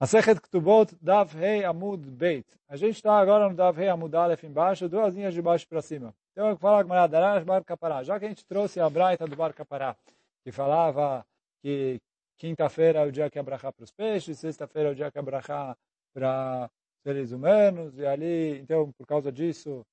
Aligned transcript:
Masechet 0.00 0.40
Ktubot, 0.40 0.96
Dav 1.02 1.34
Hei 1.36 1.62
Amud 1.62 2.00
Beit. 2.10 2.46
A 2.66 2.74
gente 2.74 2.96
está 2.96 3.18
agora 3.18 3.50
no 3.50 3.54
Dav 3.54 3.78
Hei 3.78 3.90
Amud 3.90 4.16
Aleph 4.16 4.44
embaixo, 4.44 4.88
duas 4.88 5.14
linhas 5.14 5.34
de 5.34 5.42
baixo 5.42 5.68
para 5.68 5.82
cima. 5.82 6.14
Então, 6.32 6.48
eu 6.48 6.56
falo 6.56 6.78
Agmará, 6.78 7.06
Darash 7.06 7.44
Bar 7.44 7.62
Kapará. 7.62 8.02
Já 8.02 8.18
que 8.18 8.24
a 8.24 8.28
gente 8.28 8.42
trouxe 8.46 8.80
a 8.80 8.88
Braita 8.88 9.26
do 9.26 9.36
Bar 9.36 9.52
Kapará, 9.52 9.94
que 10.42 10.50
falava 10.50 11.22
que 11.60 12.00
quinta-feira 12.38 13.00
é 13.00 13.06
o 13.06 13.12
dia 13.12 13.28
que 13.28 13.42
brachá 13.42 13.70
para 13.70 13.84
os 13.84 13.92
peixes, 13.92 14.38
sexta-feira 14.38 14.88
é 14.88 14.92
o 14.92 14.94
dia 14.94 15.12
que 15.12 15.20
brachá 15.20 15.76
para 16.14 16.70
seres 17.02 17.30
humanos, 17.30 17.98
e 17.98 18.06
ali, 18.06 18.58
então, 18.58 18.90
por 18.92 19.06
causa 19.06 19.30
disso, 19.30 19.84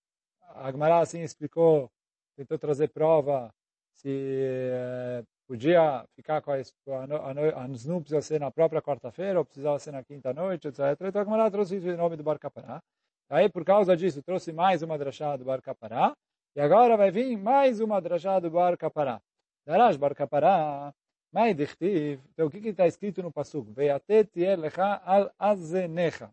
Agmará 0.55 0.99
assim 0.99 1.19
explicou, 1.19 1.91
tentou 2.37 2.57
trazer 2.57 2.87
prova 2.91 3.53
se 3.97 4.07
eh, 4.07 5.23
podia 5.47 6.05
ficar 6.15 6.41
com 6.41 6.51
a, 6.51 6.55
a, 6.55 7.63
as 7.63 7.85
núpcias 7.85 8.25
ser 8.25 8.39
na 8.39 8.51
própria 8.51 8.81
quarta-feira, 8.81 9.39
ou 9.39 9.45
precisava 9.45 9.79
ser 9.79 9.91
na 9.91 10.03
quinta-noite, 10.03 10.67
etc. 10.67 10.79
Então 11.01 11.21
a 11.21 11.25
Gemara 11.25 11.51
trouxe 11.51 11.77
isso 11.77 11.89
em 11.89 11.95
nome 11.95 12.17
do 12.17 12.23
Bar 12.23 12.37
Kapará. 12.37 12.81
Aí, 13.29 13.49
por 13.49 13.65
causa 13.65 13.95
disso, 13.95 14.21
trouxe 14.21 14.51
mais 14.51 14.81
uma 14.81 14.97
drachá 14.97 15.35
do 15.37 15.45
Bar 15.45 15.61
Kapará. 15.61 16.13
E 16.55 16.61
agora 16.61 16.97
vai 16.97 17.11
vir 17.11 17.37
mais 17.37 17.79
uma 17.79 18.01
drachá 18.01 18.39
do 18.39 18.49
Bar 18.49 18.77
Kapará. 18.77 19.21
Darash 19.65 19.97
Bar 19.97 20.15
Kapará, 20.15 20.93
mai 21.31 21.53
dichtiv. 21.53 22.21
Então, 22.33 22.47
o 22.47 22.49
que 22.49 22.57
está 22.69 22.87
escrito 22.87 23.21
no 23.21 23.31
Pasuk? 23.31 23.71
Ve'atet 23.71 24.31
lecha 24.55 25.01
al 25.03 25.31
azenecha. 25.37 26.29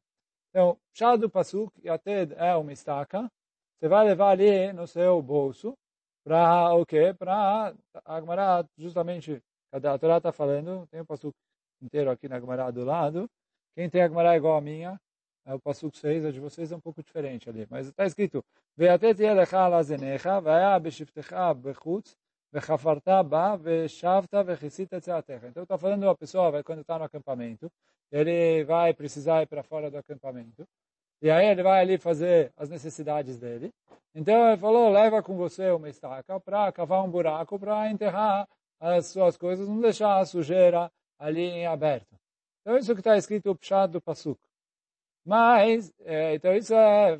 Então, 0.50 0.78
chá 0.92 1.16
do 1.16 1.28
Pasuk, 1.28 1.72
Yated 1.84 2.34
é 2.36 2.54
uma 2.54 2.72
estaca. 2.72 3.28
Você 3.76 3.88
vai 3.88 4.04
levar 4.04 4.30
ali 4.30 4.72
no 4.72 4.86
seu 4.86 5.20
bolso 5.20 5.76
para 6.24 6.74
o 6.74 6.86
quê? 6.86 7.14
Para 7.16 7.74
a 8.04 8.20
Gemara, 8.20 8.66
justamente, 8.76 9.42
a 9.70 9.98
Torá 9.98 10.16
está 10.16 10.32
falando, 10.32 10.86
tem 10.90 11.00
o 11.00 11.06
passo 11.06 11.32
inteiro 11.80 12.10
aqui 12.10 12.28
na 12.28 12.40
Gemara 12.40 12.70
do 12.72 12.84
lado, 12.84 13.28
quem 13.76 13.90
tem 13.90 14.02
a 14.02 14.08
Gemara 14.08 14.36
igual 14.36 14.56
a 14.56 14.60
minha, 14.60 14.98
é 15.46 15.54
o 15.54 15.60
Passuco 15.60 15.96
6, 15.96 16.24
a 16.24 16.30
de 16.30 16.40
vocês 16.40 16.72
é 16.72 16.76
um 16.76 16.80
pouco 16.80 17.02
diferente 17.02 17.50
ali. 17.50 17.66
Mas 17.68 17.86
está 17.88 18.06
escrito, 18.06 18.42
bechutz, 21.54 22.16
ba. 23.22 23.58
Então 25.48 25.62
está 25.62 25.76
falando 25.76 26.04
uma 26.04 26.16
pessoa, 26.16 26.50
vai, 26.50 26.62
quando 26.62 26.80
está 26.80 26.98
no 26.98 27.04
acampamento, 27.04 27.70
ele 28.10 28.64
vai 28.64 28.94
precisar 28.94 29.42
ir 29.42 29.46
para 29.46 29.62
fora 29.62 29.90
do 29.90 29.98
acampamento, 29.98 30.66
e 31.24 31.30
aí 31.30 31.46
ele 31.46 31.62
vai 31.62 31.80
ali 31.80 31.96
fazer 31.96 32.52
as 32.54 32.68
necessidades 32.68 33.38
dele. 33.38 33.72
Então 34.14 34.46
ele 34.46 34.58
falou, 34.58 34.90
leva 34.90 35.22
com 35.22 35.34
você 35.34 35.70
uma 35.70 35.88
estaca 35.88 36.38
para 36.38 36.70
cavar 36.70 37.02
um 37.02 37.10
buraco 37.10 37.58
para 37.58 37.90
enterrar 37.90 38.46
as 38.78 39.06
suas 39.06 39.34
coisas, 39.34 39.66
não 39.66 39.80
deixar 39.80 40.18
a 40.18 40.26
sujeira 40.26 40.92
ali 41.18 41.40
em 41.40 41.66
aberto. 41.66 42.14
Então 42.60 42.76
isso 42.76 42.92
que 42.92 43.00
está 43.00 43.16
escrito 43.16 43.50
o 43.50 43.56
pshat 43.56 43.90
do 43.90 44.02
pasuk. 44.02 44.38
Mas, 45.24 45.90
é, 46.00 46.34
então 46.34 46.54
isso 46.54 46.74
é 46.74 47.16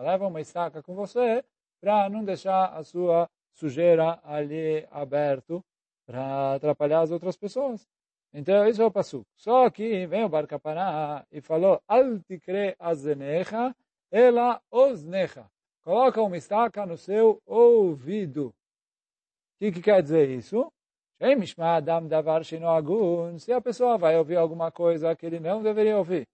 leva 0.00 0.26
uma 0.26 0.40
estaca 0.40 0.82
com 0.82 0.94
você 0.94 1.44
para 1.78 2.08
não 2.08 2.24
deixar 2.24 2.72
a 2.72 2.82
sua 2.82 3.28
sujeira 3.52 4.18
ali 4.24 4.88
aberto 4.90 5.62
para 6.06 6.54
atrapalhar 6.54 7.02
as 7.02 7.10
outras 7.10 7.36
pessoas. 7.36 7.86
Então, 8.34 8.66
isso 8.66 8.80
é 8.80 8.86
o 8.86 8.90
passo. 8.90 9.26
Só 9.36 9.68
que 9.70 10.06
vem 10.06 10.24
o 10.24 10.28
Bar 10.28 10.46
Kapaná 10.46 11.24
e 11.30 11.40
falou, 11.40 11.82
Altikre 11.86 12.74
azenecha, 12.78 13.74
ela 14.10 14.60
osnecha. 14.70 15.46
Coloca 15.82 16.22
uma 16.22 16.36
estaca 16.36 16.86
no 16.86 16.96
seu 16.96 17.42
ouvido. 17.44 18.48
O 18.48 18.54
que, 19.58 19.72
que 19.72 19.82
quer 19.82 20.02
dizer 20.02 20.30
isso? 20.30 20.72
Se 23.38 23.52
a 23.52 23.60
pessoa 23.60 23.96
vai 23.96 24.16
ouvir 24.16 24.36
alguma 24.36 24.72
coisa 24.72 25.14
que 25.14 25.26
ele 25.26 25.38
não 25.38 25.62
deveria 25.62 25.96
ouvir. 25.96 26.26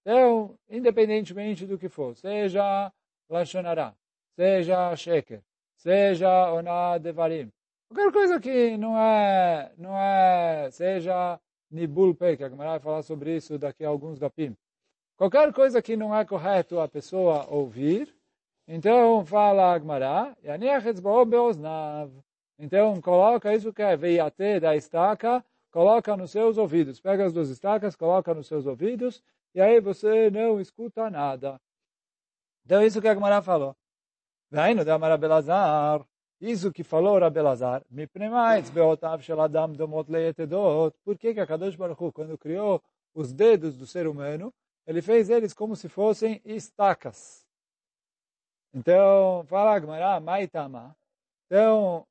Então, 0.00 0.58
independentemente 0.68 1.66
do 1.66 1.78
que 1.78 1.88
for, 1.88 2.16
seja 2.16 2.92
Lashonará, 3.28 3.94
seja 4.34 4.96
Sheker, 4.96 5.42
seja 5.76 6.52
Oná 6.52 6.98
Devarim, 6.98 7.52
Qualquer 7.92 8.10
coisa 8.10 8.40
que 8.40 8.74
não 8.78 8.98
é, 8.98 9.70
não 9.76 9.94
é, 9.94 10.70
seja 10.70 11.38
Nibul 11.70 12.14
Pei, 12.14 12.38
que 12.38 12.42
a 12.42 12.48
Gemara 12.48 12.70
vai 12.70 12.80
falar 12.80 13.02
sobre 13.02 13.36
isso 13.36 13.58
daqui 13.58 13.84
a 13.84 13.88
alguns 13.88 14.18
dapim. 14.18 14.56
Qualquer 15.14 15.52
coisa 15.52 15.82
que 15.82 15.94
não 15.94 16.16
é 16.16 16.24
correto 16.24 16.80
a 16.80 16.88
pessoa 16.88 17.46
ouvir, 17.50 18.16
então 18.66 19.26
fala 19.26 19.74
a 19.74 19.78
Gemara, 19.78 20.34
então 22.58 22.98
coloca 23.02 23.54
isso 23.54 23.74
que 23.74 23.82
é 23.82 23.94
veiate 23.94 24.58
da 24.58 24.74
estaca, 24.74 25.44
coloca 25.70 26.16
nos 26.16 26.30
seus 26.30 26.56
ouvidos. 26.56 26.98
Pega 26.98 27.26
as 27.26 27.32
duas 27.34 27.50
estacas, 27.50 27.94
coloca 27.94 28.32
nos 28.32 28.46
seus 28.46 28.64
ouvidos, 28.64 29.22
e 29.54 29.60
aí 29.60 29.82
você 29.82 30.30
não 30.30 30.58
escuta 30.58 31.10
nada. 31.10 31.60
Então 32.64 32.82
isso 32.82 33.02
que 33.02 33.08
a 33.08 33.12
Gemara 33.12 33.42
falou. 33.42 33.76
Vai 34.50 34.72
no 34.72 34.82
da 34.82 34.98
Marabelazar. 34.98 36.06
Isso 36.42 36.72
que 36.72 36.82
falou 36.82 37.20
Rabi 37.20 37.40
Lazar, 37.40 37.84
por 41.04 41.16
que 41.16 41.32
que 41.34 41.38
a 41.38 41.46
Kadosh 41.46 41.76
Baruch 41.76 42.12
quando 42.12 42.36
criou 42.36 42.82
os 43.14 43.32
dedos 43.32 43.76
do 43.76 43.86
ser 43.86 44.08
humano, 44.08 44.52
ele 44.84 45.00
fez 45.00 45.30
eles 45.30 45.54
como 45.54 45.76
se 45.76 45.88
fossem 45.88 46.42
estacas. 46.44 47.46
Então, 48.74 49.44
fala 49.46 49.76
Agmará, 49.76 50.18
Maitama. 50.18 50.96
Então, 51.46 52.04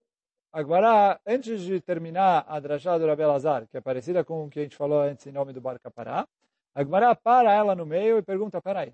Agmará, 0.53 1.19
antes 1.27 1.59
de 1.59 1.81
terminar 1.81 2.45
a 2.47 2.57
drachá 2.57 2.97
do 2.97 3.05
Rabi 3.05 3.25
Lazar, 3.25 3.67
que 3.67 3.75
é 3.75 3.81
parecida 3.81 4.23
com 4.23 4.45
o 4.45 4.49
que 4.49 4.61
a 4.61 4.63
gente 4.63 4.77
falou 4.77 5.01
antes 5.01 5.27
em 5.27 5.33
nome 5.33 5.51
do 5.51 5.59
Bar 5.59 5.77
Kapará, 5.77 6.25
Agmará 6.73 7.13
para 7.13 7.51
ela 7.51 7.75
no 7.75 7.85
meio 7.85 8.17
e 8.17 8.21
pergunta, 8.21 8.61
peraí, 8.61 8.91
o 8.91 8.93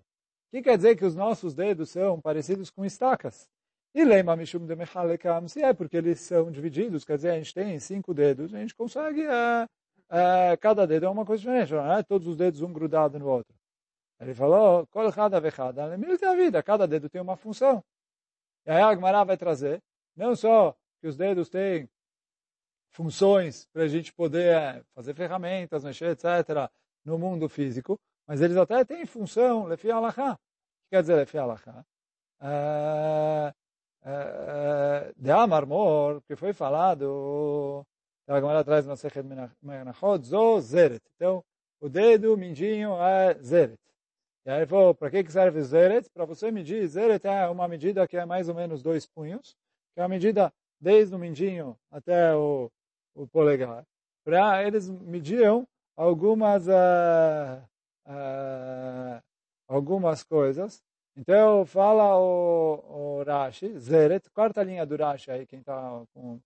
que 0.49 0.63
quer 0.63 0.77
dizer 0.77 0.95
que 0.95 1.05
os 1.05 1.13
nossos 1.13 1.53
dedos 1.53 1.91
são 1.91 2.19
parecidos 2.19 2.71
com 2.71 2.83
estacas? 2.83 3.47
E 3.97 4.06
lema 4.06 4.35
mishum 4.35 4.63
de 4.68 4.75
mechalekam, 4.75 5.47
se 5.47 5.63
é 5.63 5.74
porque 5.74 5.97
eles 5.97 6.19
são 6.19 6.52
divididos, 6.52 7.03
quer 7.03 7.16
dizer, 7.16 7.31
a 7.31 7.38
gente 7.40 7.52
tem 7.52 7.80
cinco 7.80 8.13
dedos, 8.13 8.53
a 8.53 8.59
gente 8.59 8.75
consegue, 8.75 9.24
é, 9.25 10.56
cada 10.58 10.85
dedo 10.85 11.08
é 11.08 11.09
uma 11.09 11.25
coisa 11.25 11.41
diferente, 11.41 11.74
não 11.74 11.91
é 11.91 12.03
todos 12.03 12.28
os 12.28 12.38
dedos 12.38 12.62
um 12.62 12.72
grudado 12.72 13.18
no 13.18 13.28
outro. 13.28 13.56
Ele 14.19 14.35
falou, 14.35 14.85
kol 14.91 15.12
chada 15.12 15.40
vechada, 15.41 15.85
a 15.85 16.35
vida, 16.35 16.62
cada 16.62 16.88
dedo 16.88 17.09
tem 17.09 17.19
uma 17.19 17.35
função. 17.35 17.84
E 18.68 18.69
aí 18.69 18.84
a 18.84 18.90
Agmará 18.90 19.24
vai 19.24 19.35
trazer, 19.35 19.81
não 20.16 20.35
só 20.35 20.78
que 21.02 21.08
os 21.08 21.18
dedos 21.18 21.50
têm 21.50 21.90
funções 22.91 23.66
para 23.74 23.81
a 23.81 23.88
gente 23.88 24.14
poder 24.14 24.53
é, 24.53 24.84
fazer 24.94 25.16
ferramentas, 25.16 25.84
mexer, 25.84 26.12
etc., 26.12 26.69
no 27.03 27.18
mundo 27.18 27.50
físico, 27.50 28.00
mas 28.28 28.41
eles 28.41 28.58
até 28.58 28.85
têm 28.85 29.08
função, 29.08 29.66
lefi 29.66 29.90
alachá. 29.90 30.34
O 30.34 30.35
que 30.35 30.90
quer 30.91 31.02
dizer 31.02 31.16
lefi 31.16 31.40
alachá? 31.40 31.84
Uh, 32.40 33.66
de 35.16 35.31
Amarmor, 35.31 36.22
que 36.28 36.35
foi 36.35 36.53
falado, 36.53 37.85
a 38.28 38.35
Gemara 38.35 38.63
traz 38.63 38.85
na 38.85 38.96
Sechet 38.96 39.25
Menachot, 39.62 40.24
Zo 40.25 40.59
Zeret. 40.59 41.02
Então, 41.16 41.44
o 41.80 41.90
dedo 41.90 42.38
mindinho 42.38 42.94
é 43.02 43.34
Zeret. 43.41 43.80
E 44.46 44.50
aí 44.50 44.59
ele 44.59 44.66
falou, 44.66 44.96
para 44.96 45.09
que 45.09 45.30
serve 45.30 45.62
Zeret? 45.62 46.09
Para 46.09 46.25
você 46.25 46.50
medir, 46.52 46.88
Zeret 46.88 47.25
é 47.25 47.47
uma 47.47 47.68
medida 47.68 48.08
que 48.08 48.16
é 48.18 48.25
mais 48.25 48.47
ou 48.47 48.56
menos 48.56 48.81
dois 48.81 49.06
punhos, 49.06 49.56
que 49.94 50.00
é 50.00 50.03
a 50.03 50.08
medida 50.08 50.53
desde 50.79 51.16
o 51.16 51.19
mindinho 51.19 51.78
até 51.91 52.34
o, 52.35 52.72
o 53.14 53.28
polegar. 53.28 53.84
Para 54.24 54.64
eles 54.64 54.90
mediam 54.90 55.68
algumas, 55.96 56.68
uh, 56.68 57.62
uh, 58.08 59.22
algumas 59.68 60.24
coisas 60.24 60.81
então, 61.17 61.66
fala 61.66 62.17
o, 62.17 63.19
o 63.19 63.23
Rashi, 63.23 63.78
Zeret, 63.79 64.29
quarta 64.29 64.61
linha 64.61 64.85
do 64.85 64.95
Rashi 64.95 65.31
aí, 65.31 65.47
quem 65.47 65.59
está 65.59 66.05
com 66.13 66.39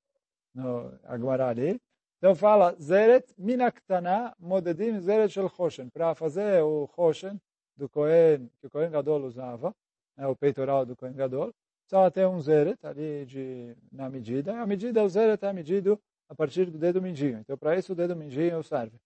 no 0.53 0.97
Agmará 1.03 1.49
ali. 1.49 1.81
Então, 2.17 2.35
fala 2.35 2.75
Zeret 2.79 3.33
minaktana 3.37 4.33
modedim 4.39 4.99
Zeret 4.99 5.29
shel 5.29 5.49
Choshen, 5.49 5.89
para 5.89 6.15
fazer 6.15 6.61
o 6.63 6.89
Choshen 6.95 7.39
do 7.75 7.89
Kohen, 7.89 8.49
que 8.59 8.67
o 8.67 8.69
Kohen 8.69 8.91
Gadol 8.91 9.23
usava, 9.23 9.75
né, 10.15 10.27
o 10.27 10.35
peitoral 10.35 10.85
do 10.85 10.95
Kohen 10.95 11.15
Gadol, 11.15 11.53
só 11.87 12.09
ter 12.09 12.25
um 12.27 12.39
Zeret 12.39 12.79
ali 12.85 13.25
de, 13.25 13.75
na 13.91 14.09
medida. 14.09 14.61
A 14.61 14.65
medida, 14.65 15.03
o 15.03 15.09
Zeret 15.09 15.43
é 15.43 15.51
medido 15.51 15.99
a 16.29 16.35
partir 16.35 16.69
do 16.69 16.77
dedo 16.77 17.01
mindinho. 17.01 17.39
Então, 17.39 17.57
para 17.57 17.75
isso, 17.75 17.91
o 17.91 17.95
dedo 17.95 18.15
mindinho 18.15 18.63
serve. 18.63 18.97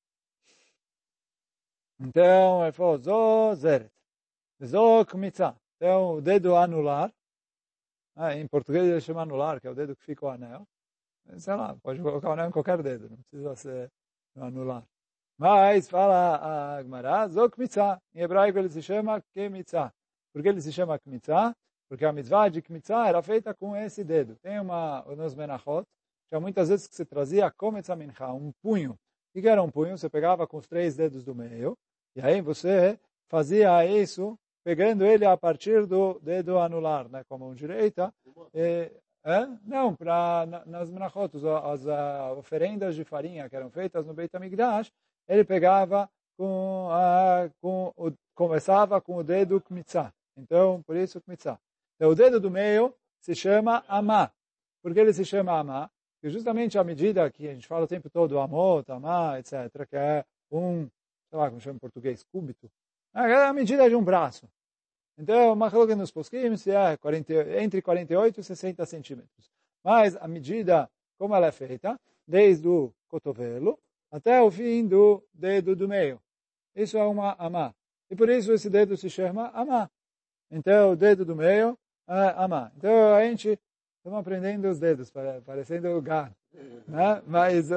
Então, 2.00 2.64
ele 2.64 2.72
falou, 2.72 3.56
Zeret. 3.56 3.90
Zok 4.64 5.18
mitzah. 5.18 5.56
Então, 5.76 6.16
o 6.16 6.22
dedo 6.22 6.56
anular, 6.56 7.12
em 8.36 8.48
português 8.48 8.86
ele 8.86 9.02
chama 9.02 9.24
anular, 9.24 9.60
que 9.60 9.68
é 9.68 9.70
o 9.70 9.76
dedo 9.76 9.96
que 9.96 10.04
fica 10.04 10.26
o 10.26 10.30
anel. 10.30 10.66
Sei 11.38 11.54
lá, 11.54 11.76
pode 11.82 12.02
colocar 12.02 12.30
o 12.30 12.32
anel 12.34 12.48
em 12.48 12.52
qualquer 12.52 12.82
dedo, 12.82 13.10
não 13.10 13.18
precisa 13.18 13.56
ser 13.56 13.92
anular. 14.36 14.86
Mas, 15.38 15.90
fala 15.90 16.78
a 16.78 16.84
Gemara, 16.84 17.28
Zok 17.28 17.60
mitzah. 17.60 18.02
Em 18.14 18.22
hebraico 18.22 18.58
ele 18.58 18.70
se 18.70 18.82
chama 18.82 19.22
kemitzah. 19.34 19.92
Por 20.32 20.42
que 20.42 20.50
ele 20.50 20.62
se 20.62 20.72
chama 20.72 20.98
kmitzah? 21.00 21.54
Porque 21.90 22.06
a 22.06 22.12
mitzvah 22.12 22.50
de 22.50 22.62
kmitzah 22.62 23.08
era 23.08 23.22
feita 23.22 23.54
com 23.54 23.76
esse 23.76 24.04
dedo. 24.04 24.36
Tem 24.38 24.60
uma, 24.60 25.02
nos 25.16 25.36
menachot, 25.36 25.86
que 26.30 26.40
muitas 26.40 26.70
vezes 26.70 26.88
que 26.88 26.96
se 26.96 27.06
trazia 27.06 27.52
kometza 27.52 27.96
mincha, 27.96 28.32
um 28.32 28.52
punho. 28.62 28.98
O 29.34 29.42
que 29.42 29.48
era 29.48 29.62
um 29.62 29.70
punho? 29.70 29.98
Você 29.98 30.10
pegava 30.10 30.48
com 30.48 30.58
os 30.58 30.68
três 30.68 30.96
dedos 30.96 31.24
do 31.24 31.36
meio, 31.36 31.78
e 32.16 32.22
aí 32.22 32.42
você 32.42 33.00
fazia 33.30 33.86
isso 33.86 34.38
pegando 34.66 35.06
ele 35.06 35.24
a 35.24 35.38
partir 35.38 35.86
do 35.86 36.20
dedo 36.24 36.58
anular, 36.58 37.08
né, 37.08 37.24
com 37.30 37.36
a 37.36 37.38
mão 37.38 37.54
direita. 37.54 38.12
E, 38.52 38.92
é? 39.24 39.48
Não, 39.64 39.96
para 39.96 40.64
nas 40.66 40.90
menachot, 40.90 41.32
as, 41.38 41.86
as 41.88 42.38
oferendas 42.38 42.96
de 42.96 43.04
farinha 43.04 43.48
que 43.48 43.56
eram 43.56 43.70
feitas 43.70 44.08
no 44.08 44.14
Beit 44.14 44.36
HaMikdash, 44.36 44.92
ele 45.28 45.44
pegava 45.44 46.10
com, 46.36 46.90
a, 46.92 47.48
com 47.62 47.94
o, 47.96 48.12
começava 48.34 49.00
com 49.00 49.18
o 49.18 49.24
dedo 49.24 49.62
kmitzah. 49.62 50.12
Então, 50.36 50.82
por 50.82 50.96
isso 50.96 51.22
kmitzah. 51.22 51.60
Então, 51.96 52.10
o 52.10 52.16
dedo 52.16 52.40
do 52.40 52.50
meio 52.50 52.94
se 53.22 53.36
chama 53.36 53.84
amá. 53.88 54.32
Por 54.82 54.94
que 54.94 55.00
ele 55.00 55.14
se 55.14 55.26
chama 55.26 55.60
amá? 55.60 55.90
Porque 56.16 56.32
justamente 56.32 56.78
a 56.78 56.84
medida 56.84 57.30
que 57.30 57.48
a 57.48 57.54
gente 57.54 57.68
fala 57.68 57.86
o 57.86 57.88
tempo 57.88 58.10
todo, 58.10 58.40
amot, 58.40 58.92
amá, 58.92 59.40
etc., 59.40 59.88
que 59.88 59.96
é 59.96 60.26
um, 60.52 60.88
sei 61.30 61.40
lá 61.40 61.50
como 61.50 61.62
chama 61.62 61.76
em 61.76 61.80
português, 61.80 62.24
cúbito, 62.24 62.70
é 63.16 63.34
a 63.46 63.54
medida 63.54 63.88
de 63.88 63.96
um 63.96 64.04
braço. 64.04 64.48
Então, 65.18 65.56
Machlok 65.56 65.96
nos 65.96 66.12
posquim 66.12 66.38
é 66.38 66.98
40, 66.98 67.62
entre 67.62 67.82
48 67.82 68.40
e 68.40 68.44
60 68.44 68.86
centímetros. 68.86 69.50
Mas 69.84 70.18
a 70.18 70.28
medida, 70.28 70.90
como 71.18 71.36
ela 71.36 71.48
é 71.48 71.52
feita, 71.52 72.00
desde 72.28 72.68
o 72.68 72.94
cotovelo 73.08 73.80
até 74.12 74.42
o 74.42 74.52
fim 74.52 74.88
do 74.88 75.24
dedo 75.34 75.76
do 75.76 75.88
meio. 75.88 76.22
Isso 76.76 76.98
é 76.98 77.06
uma 77.06 77.34
amá. 77.34 77.74
E 78.10 78.16
por 78.16 78.30
isso 78.30 78.52
esse 78.52 78.70
dedo 78.70 78.98
se 78.98 79.10
chama 79.10 79.50
amá. 79.50 79.90
Então, 80.52 80.92
o 80.92 80.96
dedo 80.96 81.26
do 81.26 81.36
meio 81.36 81.78
é 82.08 82.34
amá. 82.36 82.72
Então, 82.78 83.14
a 83.14 83.24
gente 83.24 83.60
estamos 83.98 84.20
aprendendo 84.20 84.70
os 84.70 84.80
dedos, 84.80 85.12
parecendo 85.46 85.90
o 85.90 86.02
gato. 86.02 86.36
Né? 86.88 87.22
Mas, 87.26 87.70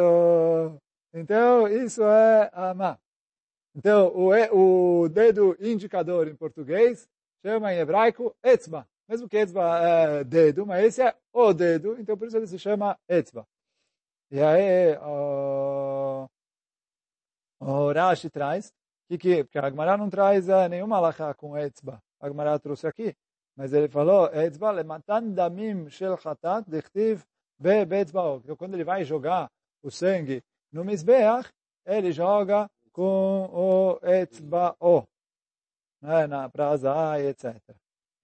então, 1.14 1.68
isso 1.68 2.02
é 2.02 2.50
amá. 2.52 2.98
Então, 3.74 4.08
o, 4.08 5.02
o 5.04 5.08
dedo 5.08 5.56
indicador 5.60 6.28
em 6.28 6.34
português 6.34 7.08
chama 7.42 7.72
em 7.72 7.78
hebraico 7.78 8.34
etzba. 8.42 8.86
Mesmo 9.08 9.28
que 9.28 9.36
etzba 9.36 9.78
é 9.80 10.24
dedo, 10.24 10.66
mas 10.66 10.84
esse 10.84 11.02
é 11.02 11.14
o 11.32 11.52
dedo, 11.52 11.98
então 11.98 12.16
por 12.16 12.28
isso 12.28 12.36
ele 12.36 12.46
se 12.46 12.58
chama 12.58 12.98
etzba. 13.08 13.46
E 14.30 14.40
aí, 14.40 14.98
o, 14.98 16.28
o 17.60 17.92
Rashi 17.92 18.28
traz, 18.28 18.72
que, 19.08 19.16
que, 19.16 19.44
porque 19.44 19.58
a 19.58 19.66
Agmará 19.66 19.96
não 19.96 20.10
traz 20.10 20.48
é, 20.48 20.68
nenhuma 20.68 20.98
alahá 20.98 21.32
com 21.32 21.56
etzba. 21.56 22.02
A 22.20 22.26
Agmará 22.26 22.58
trouxe 22.58 22.86
aqui. 22.86 23.16
Mas 23.56 23.72
ele 23.72 23.88
falou, 23.88 24.26
etzba 24.32 24.70
lematan 24.70 25.32
damim 25.32 25.88
shel 25.88 26.16
chatat 26.18 26.68
dechtiv 26.68 27.24
beetzbaok. 27.58 28.44
Então, 28.44 28.56
quando 28.56 28.74
ele 28.74 28.84
vai 28.84 29.02
jogar 29.04 29.50
o 29.82 29.90
sangue 29.90 30.44
no 30.70 30.84
Mizbeach, 30.84 31.48
ele 31.86 32.12
joga 32.12 32.70
com 32.92 33.48
o 33.50 33.98
etzbao 34.06 35.08
né, 36.00 36.26
na 36.26 36.48
praça 36.48 37.20
etc. 37.20 37.56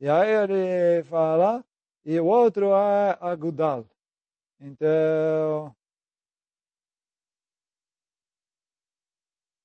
E 0.00 0.08
aí 0.08 0.30
ele 0.30 1.02
fala, 1.04 1.64
e 2.04 2.18
o 2.20 2.26
outro 2.26 2.72
é 2.74 3.16
agudal. 3.20 3.86
Então, 4.60 5.74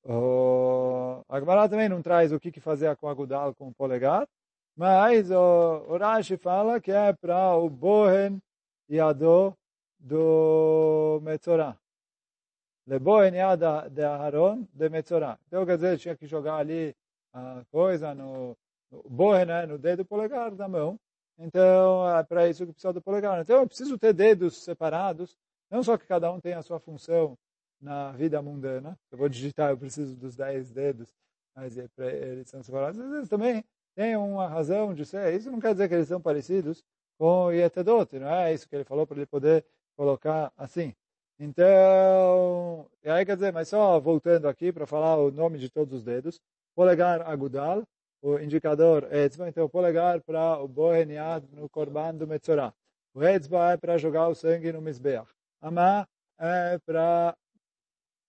o 0.03 1.23
Agmará 1.29 1.67
também 1.69 1.89
não 1.89 2.01
traz 2.01 2.31
o 2.31 2.39
que, 2.39 2.51
que 2.51 2.59
fazer 2.59 2.95
com 2.97 3.07
agudal 3.07 3.53
com 3.53 3.67
o 3.69 3.73
polegar, 3.73 4.27
mas 4.75 5.29
o, 5.31 5.85
o 5.87 5.97
Rashi 5.97 6.37
fala 6.37 6.79
que 6.79 6.91
é 6.91 7.13
para 7.13 7.55
o 7.55 7.69
bohen 7.69 8.41
e 8.87 8.99
a 8.99 9.13
do 9.13 9.53
do 9.99 11.19
Metzorah. 11.21 11.77
Lebohen 12.87 13.35
yad 13.35 13.61
de 13.91 14.03
Aharon 14.03 14.67
de 14.73 14.89
Metzorah. 14.89 15.37
Então, 15.47 15.65
quer 15.65 15.75
dizer, 15.75 15.97
tinha 15.99 16.15
que 16.15 16.25
jogar 16.25 16.55
ali 16.55 16.95
a 17.33 17.63
coisa 17.71 18.13
no, 18.13 18.57
no 18.91 19.03
borre, 19.09 19.45
né, 19.45 19.65
no 19.65 19.77
dedo 19.77 20.05
polegar 20.05 20.51
da 20.51 20.67
mão. 20.67 20.99
Então, 21.37 22.17
é 22.17 22.23
para 22.23 22.49
isso 22.49 22.65
que 22.65 22.73
precisa 22.73 22.93
do 22.93 23.01
polegar. 23.01 23.39
Então, 23.41 23.61
eu 23.61 23.67
preciso 23.67 23.97
ter 23.97 24.13
dedos 24.13 24.63
separados, 24.63 25.37
não 25.71 25.81
só 25.83 25.97
que 25.97 26.05
cada 26.05 26.31
um 26.31 26.39
tem 26.39 26.53
a 26.53 26.61
sua 26.61 26.79
função 26.79 27.37
na 27.79 28.11
vida 28.11 28.41
mundana. 28.41 28.97
Eu 29.11 29.17
vou 29.17 29.29
digitar, 29.29 29.69
eu 29.69 29.77
preciso 29.77 30.15
dos 30.17 30.35
dez 30.35 30.69
dedos, 30.71 31.13
mas 31.55 31.77
é 31.77 31.87
eles 31.97 32.49
são 32.49 32.61
separados. 32.61 32.99
Às 32.99 33.09
vezes 33.09 33.29
também 33.29 33.63
tem 33.95 34.17
uma 34.17 34.47
razão 34.47 34.93
de 34.93 35.05
ser. 35.05 35.33
Isso 35.33 35.49
não 35.49 35.59
quer 35.59 35.73
dizer 35.73 35.87
que 35.87 35.95
eles 35.95 36.07
são 36.07 36.21
parecidos 36.21 36.83
com 37.17 37.45
o 37.45 37.51
Yetedot, 37.51 38.17
não 38.17 38.29
é 38.29 38.53
isso 38.53 38.67
que 38.67 38.75
ele 38.75 38.85
falou 38.85 39.05
para 39.05 39.17
ele 39.17 39.25
poder 39.25 39.65
colocar 39.95 40.53
assim. 40.57 40.95
Então, 41.37 42.89
aí 43.05 43.25
quer 43.25 43.35
dizer, 43.35 43.53
mas 43.53 43.69
só 43.69 43.99
voltando 43.99 44.47
aqui 44.47 44.71
para 44.71 44.85
falar 44.85 45.17
o 45.17 45.31
nome 45.31 45.57
de 45.57 45.69
todos 45.69 45.93
os 45.93 46.03
dedos 46.03 46.39
polegar 46.79 47.21
agudal, 47.23 47.83
o 48.21 48.39
indicador 48.39 49.05
etzba, 49.11 49.49
então 49.49 49.65
o 49.65 49.69
polegar 49.69 50.21
para 50.21 50.63
o 50.63 50.65
boheniad 50.65 51.45
no 51.51 51.67
korban 51.67 52.15
do 52.15 52.25
metzorah. 52.25 52.73
O 53.13 53.21
etzba 53.21 53.73
é 53.73 53.77
para 53.77 53.97
jogar 53.97 54.29
o 54.29 54.33
sangue 54.33 54.71
no 54.71 54.81
mizbeach. 54.81 55.29
Amá 55.59 56.07
é 56.39 56.79
para 56.85 57.35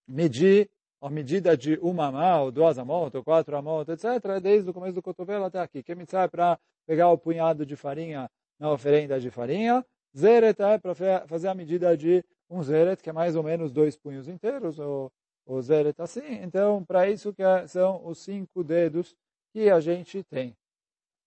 medir 0.08 0.68
a 1.00 1.08
medida 1.08 1.56
de 1.56 1.78
uma 1.80 2.06
amá, 2.08 2.40
ou 2.40 2.50
duas 2.50 2.76
amot, 2.76 3.16
ou 3.16 3.22
quatro 3.22 3.56
amot, 3.56 3.88
etc., 3.88 4.40
desde 4.42 4.68
o 4.68 4.74
começo 4.74 4.94
do 4.94 5.02
cotovelo 5.02 5.44
até 5.44 5.60
aqui. 5.60 5.80
Que 5.80 5.94
mitzvah 5.94 6.24
é 6.24 6.28
para 6.28 6.58
pegar 6.88 7.08
o 7.10 7.18
punhado 7.18 7.64
de 7.64 7.76
farinha 7.76 8.28
na 8.58 8.72
oferenda 8.72 9.20
de 9.20 9.30
farinha. 9.30 9.86
Zeret 10.16 10.60
é 10.60 10.76
para 10.76 10.92
fazer 11.28 11.46
a 11.46 11.54
medida 11.54 11.96
de 11.96 12.24
um 12.50 12.64
zeret, 12.64 13.00
que 13.00 13.10
é 13.10 13.12
mais 13.12 13.36
ou 13.36 13.44
menos 13.44 13.70
dois 13.70 13.96
punhos 13.96 14.26
inteiros, 14.26 14.80
ou 14.80 15.12
o 15.46 15.60
zeret 15.60 16.00
assim. 16.00 16.42
Então, 16.42 16.84
para 16.84 17.08
isso 17.08 17.32
que 17.32 17.42
é, 17.42 17.66
são 17.66 18.06
os 18.06 18.18
cinco 18.18 18.62
dedos 18.62 19.16
que 19.52 19.70
a 19.70 19.80
gente 19.80 20.22
tem. 20.24 20.56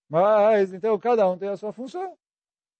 Mas, 0.09 0.73
então, 0.73 0.97
cada 0.99 1.27
um 1.29 1.37
tem 1.37 1.49
a 1.49 1.57
sua 1.57 1.73
função. 1.73 2.15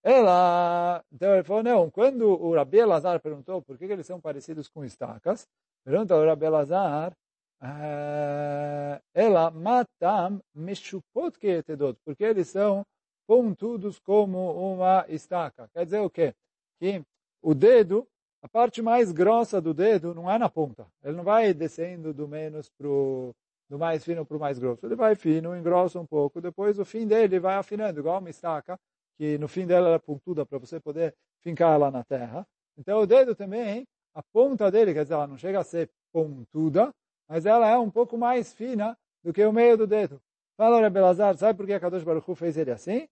Ela, 0.03 1.03
então 1.13 1.33
ele 1.33 1.43
falou, 1.43 1.63
não, 1.63 1.89
quando 1.89 2.27
o 2.27 2.53
Rabi 2.53 2.79
Elazar 2.79 3.21
perguntou 3.21 3.61
por 3.61 3.77
que, 3.77 3.87
que 3.87 3.93
eles 3.93 4.05
são 4.05 4.19
parecidos 4.19 4.67
com 4.67 4.83
estacas, 4.83 5.47
pergunta 5.85 6.15
o 6.15 6.25
Rabi 6.25 6.45
Elazar, 6.45 7.13
eh, 7.61 9.01
ela 9.13 9.49
matam 9.49 10.41
meshupot 10.53 11.39
keetedot, 11.39 11.97
porque 12.03 12.25
eles 12.25 12.49
são 12.49 12.85
pontudos 13.25 13.97
como 13.99 14.73
uma 14.73 15.05
estaca. 15.07 15.69
Quer 15.73 15.85
dizer 15.85 15.99
o 15.99 16.09
quê? 16.09 16.35
Que 16.79 17.01
o 17.41 17.53
dedo 17.55 18.05
a 18.43 18.49
parte 18.49 18.81
mais 18.81 19.13
grossa 19.13 19.61
do 19.61 19.73
dedo 19.73 20.13
não 20.13 20.29
é 20.29 20.37
na 20.37 20.49
ponta. 20.49 20.85
Ele 21.01 21.15
não 21.15 21.23
vai 21.23 21.53
descendo 21.53 22.13
do 22.13 22.27
menos 22.27 22.69
pro 22.69 23.33
do 23.69 23.79
mais 23.79 24.03
fino 24.03 24.25
para 24.25 24.35
o 24.35 24.39
mais 24.39 24.59
grosso. 24.59 24.85
Ele 24.85 24.95
vai 24.95 25.15
fino, 25.15 25.55
engrossa 25.55 25.97
um 25.99 26.05
pouco. 26.05 26.41
Depois 26.41 26.77
o 26.77 26.83
fim 26.83 27.07
dele 27.07 27.39
vai 27.39 27.55
afinando, 27.55 27.99
igual 27.99 28.19
uma 28.19 28.29
estaca, 28.29 28.77
que 29.17 29.37
no 29.37 29.47
fim 29.47 29.65
dela 29.65 29.95
é 29.95 29.97
pontuda 29.97 30.45
para 30.45 30.59
você 30.59 30.79
poder 30.79 31.15
fincar 31.41 31.79
lá 31.79 31.89
na 31.89 32.03
terra. 32.03 32.45
Então 32.77 32.99
o 32.99 33.07
dedo 33.07 33.33
também, 33.33 33.87
a 34.13 34.21
ponta 34.21 34.69
dele, 34.69 34.93
quer 34.93 35.03
dizer, 35.03 35.13
ela 35.13 35.25
não 35.25 35.37
chega 35.37 35.61
a 35.61 35.63
ser 35.63 35.89
pontuda, 36.11 36.93
mas 37.27 37.45
ela 37.45 37.67
é 37.69 37.77
um 37.77 37.89
pouco 37.89 38.17
mais 38.17 38.53
fina 38.53 38.95
do 39.23 39.31
que 39.31 39.43
o 39.43 39.53
meio 39.53 39.77
do 39.77 39.87
dedo. 39.87 40.21
Fala, 40.57 40.81
Rebbe 40.81 40.99
sabe 41.37 41.57
por 41.57 41.65
que 41.65 41.73
a 41.73 41.79
Kadosh 41.79 42.03
Baruch 42.03 42.29
Hu 42.29 42.35
fez 42.35 42.57
ele 42.57 42.71
assim? 42.71 43.07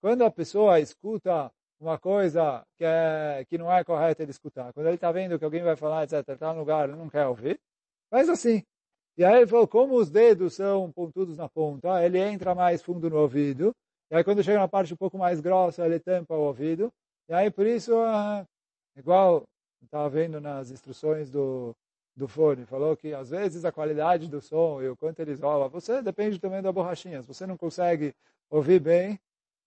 Quando 0.00 0.24
a 0.24 0.30
pessoa 0.30 0.80
escuta 0.80 1.52
uma 1.80 1.98
coisa 1.98 2.64
que, 2.76 2.84
é, 2.84 3.44
que 3.48 3.56
não 3.56 3.72
é 3.72 3.82
correta 3.82 4.22
ele 4.22 4.30
escutar. 4.30 4.72
Quando 4.72 4.86
ele 4.86 4.96
está 4.96 5.10
vendo 5.10 5.38
que 5.38 5.44
alguém 5.44 5.62
vai 5.62 5.76
falar, 5.76 6.04
etc., 6.04 6.28
está 6.28 6.52
no 6.52 6.60
lugar, 6.60 6.88
não 6.88 7.08
quer 7.08 7.26
ouvir, 7.26 7.58
faz 8.10 8.28
assim. 8.28 8.62
E 9.16 9.24
aí 9.24 9.38
ele 9.38 9.46
falou, 9.46 9.66
como 9.66 9.96
os 9.96 10.10
dedos 10.10 10.54
são 10.54 10.92
pontudos 10.92 11.36
na 11.36 11.48
ponta, 11.48 12.04
ele 12.04 12.18
entra 12.18 12.54
mais 12.54 12.82
fundo 12.82 13.08
no 13.08 13.16
ouvido, 13.16 13.74
e 14.10 14.14
aí 14.14 14.22
quando 14.22 14.42
chega 14.42 14.58
na 14.58 14.68
parte 14.68 14.92
um 14.92 14.96
pouco 14.96 15.18
mais 15.18 15.40
grossa, 15.40 15.84
ele 15.84 15.98
tampa 15.98 16.34
o 16.34 16.40
ouvido, 16.40 16.92
e 17.28 17.32
aí 17.32 17.50
por 17.50 17.66
isso, 17.66 17.96
ah, 17.98 18.44
igual 18.96 19.44
estava 19.82 20.08
vendo 20.08 20.40
nas 20.40 20.70
instruções 20.70 21.30
do, 21.30 21.74
do 22.14 22.28
fone, 22.28 22.66
falou 22.66 22.96
que 22.96 23.14
às 23.14 23.30
vezes 23.30 23.64
a 23.64 23.72
qualidade 23.72 24.28
do 24.28 24.40
som 24.40 24.82
e 24.82 24.88
o 24.88 24.96
quanto 24.96 25.20
ele 25.20 25.32
isola, 25.32 25.68
você 25.68 26.02
depende 26.02 26.38
também 26.38 26.62
da 26.62 26.72
borrachinha. 26.72 27.22
Se 27.22 27.28
você 27.28 27.46
não 27.46 27.56
consegue 27.56 28.14
ouvir 28.50 28.80
bem 28.80 29.18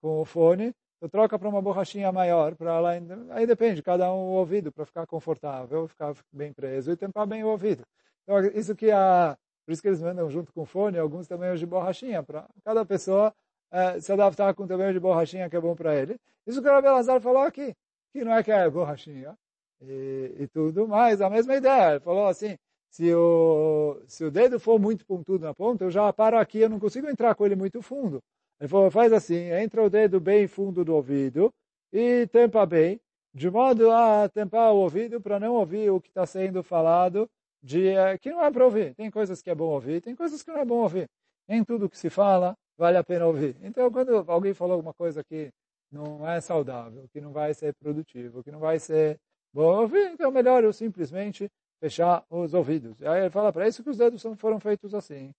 com 0.01 0.21
o 0.21 0.25
fone, 0.25 0.73
tu 1.03 1.09
troca 1.09 1.37
para 1.37 1.49
uma 1.49 1.61
borrachinha 1.61 2.13
maior, 2.13 2.55
para 2.55 2.79
lá, 2.79 2.91
aí 3.31 3.45
depende, 3.45 3.83
cada 3.83 4.09
um 4.13 4.19
o 4.19 4.33
ouvido, 4.35 4.71
para 4.71 4.85
ficar 4.85 5.05
confortável, 5.05 5.85
ficar 5.85 6.15
bem 6.31 6.53
preso 6.53 6.93
e 6.93 6.95
tampar 6.95 7.27
bem 7.27 7.43
o 7.43 7.49
ouvido. 7.49 7.83
Então, 8.23 8.39
isso 8.55 8.73
que 8.73 8.89
a, 8.89 9.37
por 9.65 9.73
isso 9.73 9.81
que 9.81 9.89
eles 9.89 10.01
mandam 10.01 10.29
junto 10.29 10.53
com 10.53 10.65
fone, 10.65 10.97
alguns 10.97 11.27
tamanhos 11.27 11.59
de 11.59 11.65
borrachinha, 11.65 12.23
para 12.23 12.47
cada 12.63 12.85
pessoa 12.85 13.33
é, 13.69 13.99
se 13.99 14.13
adaptar 14.13 14.53
com 14.53 14.63
o 14.63 14.67
tamanho 14.67 14.93
de 14.93 14.99
borrachinha 14.99 15.49
que 15.49 15.57
é 15.57 15.59
bom 15.59 15.75
para 15.75 15.93
ele. 15.93 16.15
Isso 16.47 16.61
que 16.61 16.69
o 16.69 16.71
Rabbi 16.71 16.87
Lazar 16.87 17.19
falou 17.19 17.41
aqui, 17.41 17.75
que 18.13 18.23
não 18.23 18.33
é 18.33 18.41
que 18.41 18.51
é 18.51 18.69
borrachinha 18.69 19.37
e, 19.81 20.35
e 20.39 20.47
tudo, 20.47 20.87
mas 20.87 21.19
a 21.19 21.29
mesma 21.29 21.53
ideia, 21.53 21.91
ele 21.91 21.99
falou 21.99 22.27
assim, 22.27 22.57
se 22.89 23.13
o, 23.13 24.01
se 24.07 24.23
o 24.23 24.31
dedo 24.31 24.57
for 24.57 24.79
muito 24.79 25.05
pontudo 25.05 25.43
na 25.43 25.53
ponta, 25.53 25.83
eu 25.83 25.91
já 25.91 26.13
paro 26.13 26.37
aqui, 26.37 26.59
eu 26.59 26.69
não 26.69 26.79
consigo 26.79 27.09
entrar 27.09 27.35
com 27.35 27.45
ele 27.45 27.57
muito 27.57 27.81
fundo. 27.81 28.23
Ele 28.63 28.69
falou, 28.69 28.89
faz 28.89 29.11
assim, 29.11 29.51
entra 29.51 29.83
o 29.83 29.89
dedo 29.89 30.21
bem 30.21 30.47
fundo 30.47 30.85
do 30.85 30.95
ouvido 30.95 31.53
e 31.91 32.25
tampa 32.27 32.65
bem. 32.65 32.97
de 33.33 33.49
modo 33.49 33.91
a 33.91 34.29
tampar 34.29 34.71
o 34.71 34.77
ouvido 34.77 35.19
para 35.19 35.37
não 35.37 35.55
ouvir 35.55 35.89
o 35.89 35.99
que 35.99 36.09
está 36.09 36.25
sendo 36.25 36.61
falado, 36.63 37.29
de 37.61 37.93
que 38.21 38.29
não 38.29 38.41
é 38.41 38.51
para 38.51 38.63
ouvir. 38.63 38.93
Tem 38.93 39.09
coisas 39.09 39.41
que 39.41 39.49
é 39.49 39.55
bom 39.55 39.65
ouvir, 39.73 40.01
tem 40.01 40.15
coisas 40.15 40.43
que 40.43 40.51
não 40.51 40.59
é 40.59 40.65
bom 40.65 40.77
ouvir. 40.77 41.09
Nem 41.45 41.63
tudo 41.63 41.89
que 41.89 41.97
se 41.97 42.09
fala 42.09 42.55
vale 42.77 42.97
a 42.97 43.03
pena 43.03 43.25
ouvir. 43.25 43.57
Então, 43.61 43.91
quando 43.91 44.23
alguém 44.31 44.53
falou 44.53 44.75
alguma 44.75 44.93
coisa 44.93 45.23
que 45.23 45.49
não 45.91 46.25
é 46.25 46.39
saudável, 46.39 47.05
que 47.11 47.19
não 47.19 47.31
vai 47.31 47.53
ser 47.53 47.73
produtivo, 47.75 48.43
que 48.43 48.51
não 48.51 48.59
vai 48.59 48.79
ser 48.79 49.19
bom 49.51 49.81
ouvir, 49.81 50.11
então 50.11 50.29
é 50.29 50.33
melhor 50.33 50.63
eu 50.63 50.71
simplesmente 50.71 51.49
fechar 51.81 52.23
os 52.29 52.53
ouvidos. 52.53 52.99
E 53.01 53.07
aí 53.07 53.21
ele 53.23 53.29
fala, 53.29 53.51
para 53.51 53.67
isso 53.67 53.83
que 53.83 53.89
os 53.89 53.97
dedos 53.97 54.23
foram 54.37 54.59
feitos 54.59 54.93
assim. 54.93 55.31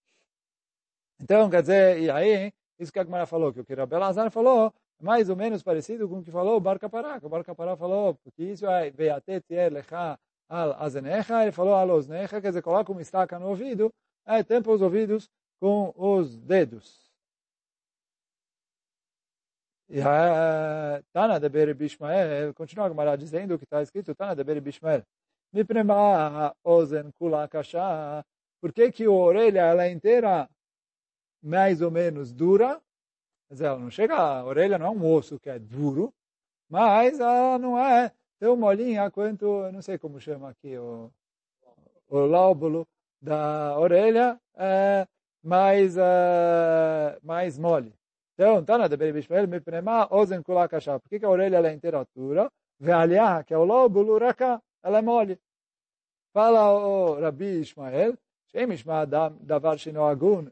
Então, 1.21 1.49
quer 1.49 1.63
dizer, 1.63 2.01
e 2.01 2.11
aí, 2.11 2.53
isso 2.79 2.93
que 2.93 2.99
a 2.99 3.05
Gemara 3.05 3.27
falou, 3.27 3.53
que 3.53 3.61
o 3.61 3.65
que 3.65 3.75
Rabelazar 3.75 4.31
falou, 4.31 4.73
é 5.01 5.05
mais 5.05 5.29
ou 5.29 5.37
menos 5.37 5.63
parecido 5.63 6.09
com 6.09 6.19
o 6.19 6.25
que 6.25 6.31
falou 6.31 6.57
o 6.57 6.61
Barca 6.61 6.89
Pará, 6.89 7.19
o 7.23 7.29
Barca 7.29 7.55
Pará 7.55 7.77
falou, 7.77 8.15
porque 8.17 8.43
isso 8.43 8.67
é, 8.67 8.91
veate 8.91 9.41
tier 9.43 9.73
al 10.49 10.73
azenecha, 10.75 11.43
ele 11.43 11.53
falou 11.53 11.75
al 11.75 11.91
osnecha, 11.91 12.41
quer 12.41 12.49
dizer, 12.49 12.63
coloca 12.63 12.93
uma 12.93 13.03
estaca 13.03 13.39
no 13.39 13.49
ouvido, 13.49 13.93
aí 14.27 14.45
tampa 14.45 14.71
os 14.71 14.83
ouvidos 14.83 15.29
com 15.61 15.93
os 15.97 16.39
dedos. 16.39 17.05
E 19.89 20.01
a 20.01 21.03
Tana 21.13 21.39
de 21.39 21.49
Beri 21.49 21.75
Bishmael, 21.75 22.55
continua 22.55 22.87
a 22.87 22.89
Gemara 22.89 23.17
dizendo 23.17 23.59
que 23.59 23.65
está 23.65 23.83
escrito 23.83 24.15
Tana 24.15 24.35
de 24.35 24.43
Beri 24.43 24.61
Bishmael. 24.61 25.03
Me 25.53 25.65
prema 25.65 26.55
ozen 26.65 27.13
kula 27.19 27.47
kasha. 27.49 28.25
Por 28.61 28.73
que 28.73 28.91
que 28.91 29.05
a 29.05 29.11
orelha 29.11 29.61
ela 29.61 29.85
é 29.85 29.91
inteira 29.91 30.49
mais 31.45 31.83
ou 31.83 31.91
menos 31.91 32.33
dura? 32.33 32.81
Quer 33.49 33.55
dizer, 33.55 33.67
ela 33.67 33.79
não 33.79 33.91
chega, 33.91 34.17
a 34.17 34.45
orelha 34.45 34.79
não 34.79 34.87
é 34.87 34.91
um 34.91 35.13
osso 35.13 35.39
que 35.39 35.51
é 35.51 35.59
duro, 35.59 36.13
mas 36.69 37.21
ela 37.21 37.59
não 37.59 37.79
é 37.79 38.11
tão 38.39 38.57
molinha 38.57 39.11
quanto, 39.11 39.71
não 39.71 39.83
sei 39.83 39.99
como 39.99 40.19
chama 40.19 40.51
aqui, 40.51 40.77
o, 40.79 41.11
o 42.09 42.19
lóbulo 42.21 42.89
da 43.21 43.79
orelha 43.79 44.41
é 44.57 45.07
mais, 45.43 45.97
é, 45.99 47.19
mais 47.23 47.59
mole. 47.59 47.93
Então, 48.35 48.65
Tana 48.65 48.89
de 48.89 48.97
Beribishmael, 48.97 49.47
me 49.47 49.61
prema 49.61 50.09
ozen 50.11 50.43
kulakashá. 50.43 50.99
Por 50.99 51.09
que, 51.09 51.21
que 51.21 51.25
a 51.25 51.31
orelha 51.31 51.59
é 51.59 51.73
inteira 51.73 51.99
altura? 51.99 52.51
Vealiá, 52.81 53.45
que 53.45 53.55
é 53.55 53.59
o 53.59 53.65
lóbulo, 53.65 54.19
raká, 54.19 54.61
ela 54.83 54.99
é 54.99 55.03
mole. 55.03 55.39
Fala 56.33 56.73
o 56.73 57.21
Rabi 57.21 57.61
Ishmael, 57.61 58.19
Davar 59.41 59.77
agun. 60.11 60.47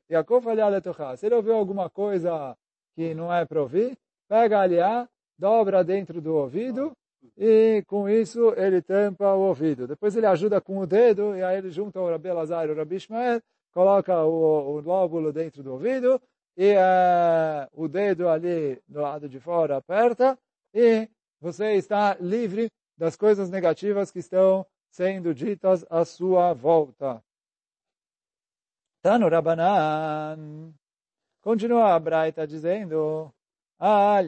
Se 1.17 1.27
ele 1.27 1.35
ouviu 1.35 1.55
alguma 1.55 1.89
coisa 1.89 2.57
que 2.95 3.15
não 3.15 3.33
é 3.33 3.45
para 3.45 3.61
ouvir, 3.61 3.97
pega 4.29 4.61
aliá, 4.61 5.09
dobra 5.39 5.85
dentro 5.85 6.21
do 6.21 6.35
ouvido, 6.35 6.93
e 7.37 7.85
com 7.87 8.09
isso 8.09 8.53
ele 8.57 8.83
tampa 8.83 9.33
o 9.35 9.43
ouvido. 9.49 9.87
Depois 9.87 10.17
ele 10.17 10.27
ajuda 10.27 10.61
com 10.61 10.79
o 10.79 10.87
dedo, 10.87 11.37
e 11.37 11.43
aí 11.43 11.59
ele 11.59 11.71
junta 11.71 12.01
o 12.01 12.11
Rabi 12.11 12.33
Lazar 12.33 12.69
e 12.69 12.73
o 12.73 12.77
Rabi 12.77 12.97
Ishmael, 12.97 13.41
coloca 13.73 14.25
o, 14.25 14.77
o 14.77 14.81
lóbulo 14.81 15.33
dentro 15.33 15.63
do 15.63 15.73
ouvido, 15.73 16.21
e 16.57 16.75
uh, 16.75 17.69
o 17.73 17.89
dedo 17.89 18.29
ali 18.29 18.81
do 18.87 19.01
lado 19.01 19.29
de 19.29 19.41
fora 19.41 19.79
aperta 19.79 20.39
e 20.75 21.09
você 21.41 21.75
está 21.75 22.17
livre 22.21 22.71
das 22.97 23.17
coisas 23.17 23.51
negativas 23.51 24.11
que 24.11 24.19
estão 24.19 24.67
sendo 24.91 25.35
ditas 25.35 25.85
à 25.91 26.05
sua 26.05 26.53
volta. 26.53 27.23
Tano 29.03 29.29
Rabanan. 29.29 30.73
Continua 31.41 31.95
a 31.97 31.99
Braita 31.99 32.47
dizendo 32.47 33.35
Al 33.77 34.27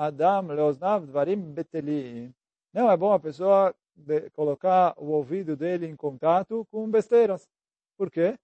adam 0.00 1.52
beteli. 1.52 2.32
Não 2.72 2.88
é 2.88 2.96
bom 2.96 3.12
a 3.12 3.18
pessoa 3.18 3.74
colocar 4.34 4.94
o 4.96 5.06
ouvido 5.06 5.56
dele 5.56 5.88
em 5.88 5.96
contato 5.96 6.64
com 6.70 6.88
besteiras. 6.88 7.48
Por 7.96 8.08
quê? 8.08 8.38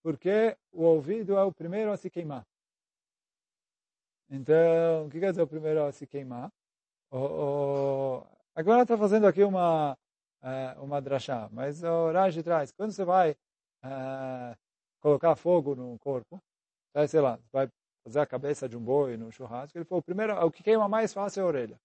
Porque 0.00 0.56
o 0.72 0.84
ouvido 0.84 1.36
é 1.36 1.42
o 1.42 1.52
primeiro 1.52 1.90
a 1.90 1.96
se 1.96 2.08
queimar. 2.08 2.46
Então, 4.30 5.06
o 5.06 5.10
que 5.10 5.18
quer 5.18 5.30
dizer 5.30 5.42
o 5.42 5.48
primeiro 5.48 5.82
a 5.82 5.90
se 5.90 6.06
queimar? 6.06 6.52
O, 7.10 7.18
o, 7.18 8.26
agora 8.54 8.82
está 8.82 8.96
fazendo 8.96 9.26
aqui 9.26 9.42
uma 9.42 9.98
uh, 10.42 10.82
uma 10.82 11.00
drachá, 11.00 11.48
mas 11.52 11.82
o 11.82 12.12
Raj 12.12 12.36
traz, 12.42 12.72
quando 12.72 12.92
você 12.92 13.04
vai 13.04 13.32
uh, 13.84 14.56
colocar 15.00 15.36
fogo 15.36 15.74
no 15.74 15.98
corpo, 15.98 16.42
aí, 16.94 17.08
sei 17.08 17.20
lá, 17.20 17.38
vai 17.52 17.68
fazer 18.04 18.20
a 18.20 18.26
cabeça 18.26 18.68
de 18.68 18.76
um 18.76 18.80
boi 18.80 19.16
no 19.16 19.30
churrasco, 19.30 19.76
ele 19.76 19.84
falou, 19.84 20.02
primeiro, 20.02 20.34
o 20.44 20.50
que 20.50 20.62
queima 20.62 20.88
mais 20.88 21.12
fácil 21.12 21.40
é 21.40 21.42
a 21.44 21.46
orelha. 21.46 21.80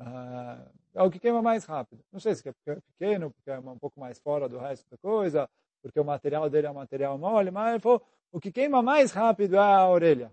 Uh, 0.00 0.70
é 0.94 1.02
o 1.02 1.10
que 1.10 1.18
queima 1.18 1.42
mais 1.42 1.64
rápido. 1.64 2.04
Não 2.12 2.20
sei 2.20 2.34
se 2.34 2.48
é 2.48 2.52
pequeno, 2.52 3.30
porque 3.32 3.50
é 3.50 3.58
um 3.58 3.78
pouco 3.78 3.98
mais 4.00 4.18
fora 4.18 4.48
do 4.48 4.58
resto 4.58 4.88
da 4.90 4.96
coisa, 4.98 5.48
porque 5.82 5.98
o 5.98 6.04
material 6.04 6.48
dele 6.48 6.66
é 6.66 6.70
um 6.70 6.74
material 6.74 7.18
mole, 7.18 7.50
mas 7.50 7.70
ele 7.70 7.80
falou, 7.80 8.02
o 8.32 8.40
que 8.40 8.52
queima 8.52 8.82
mais 8.82 9.12
rápido 9.12 9.56
é 9.56 9.58
a 9.58 9.88
orelha. 9.88 10.32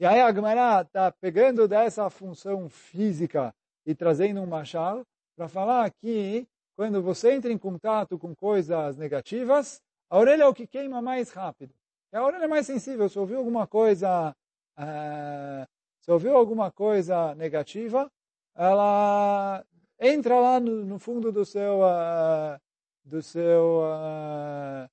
E 0.00 0.06
aí 0.06 0.20
a 0.20 0.32
Gemara 0.32 0.82
está 0.82 1.10
pegando 1.10 1.66
dessa 1.66 2.08
função 2.08 2.68
física 2.68 3.54
e 3.88 3.94
trazendo 3.94 4.42
um 4.42 4.46
machado 4.46 5.02
para 5.34 5.48
falar 5.48 5.90
que 5.90 6.46
quando 6.76 7.00
você 7.00 7.32
entra 7.32 7.50
em 7.50 7.56
contato 7.56 8.18
com 8.18 8.34
coisas 8.36 8.98
negativas, 8.98 9.80
a 10.10 10.18
orelha 10.18 10.42
é 10.42 10.46
o 10.46 10.52
que 10.52 10.66
queima 10.66 11.00
mais 11.00 11.30
rápido. 11.30 11.72
A 12.12 12.22
orelha 12.22 12.44
é 12.44 12.48
mais 12.48 12.66
sensível. 12.66 13.08
Se 13.08 13.18
ouviu 13.18 13.38
alguma 13.38 13.66
coisa, 13.66 14.36
uh, 14.78 15.66
se 16.02 16.10
ouviu 16.10 16.36
alguma 16.36 16.70
coisa 16.70 17.34
negativa, 17.34 18.12
ela 18.54 19.64
entra 19.98 20.38
lá 20.38 20.60
no, 20.60 20.84
no 20.84 20.98
fundo 20.98 21.32
do 21.32 21.46
seu, 21.46 21.80
uh, 21.80 22.60
do 23.02 23.22
seu, 23.22 23.80
uh, 23.84 24.84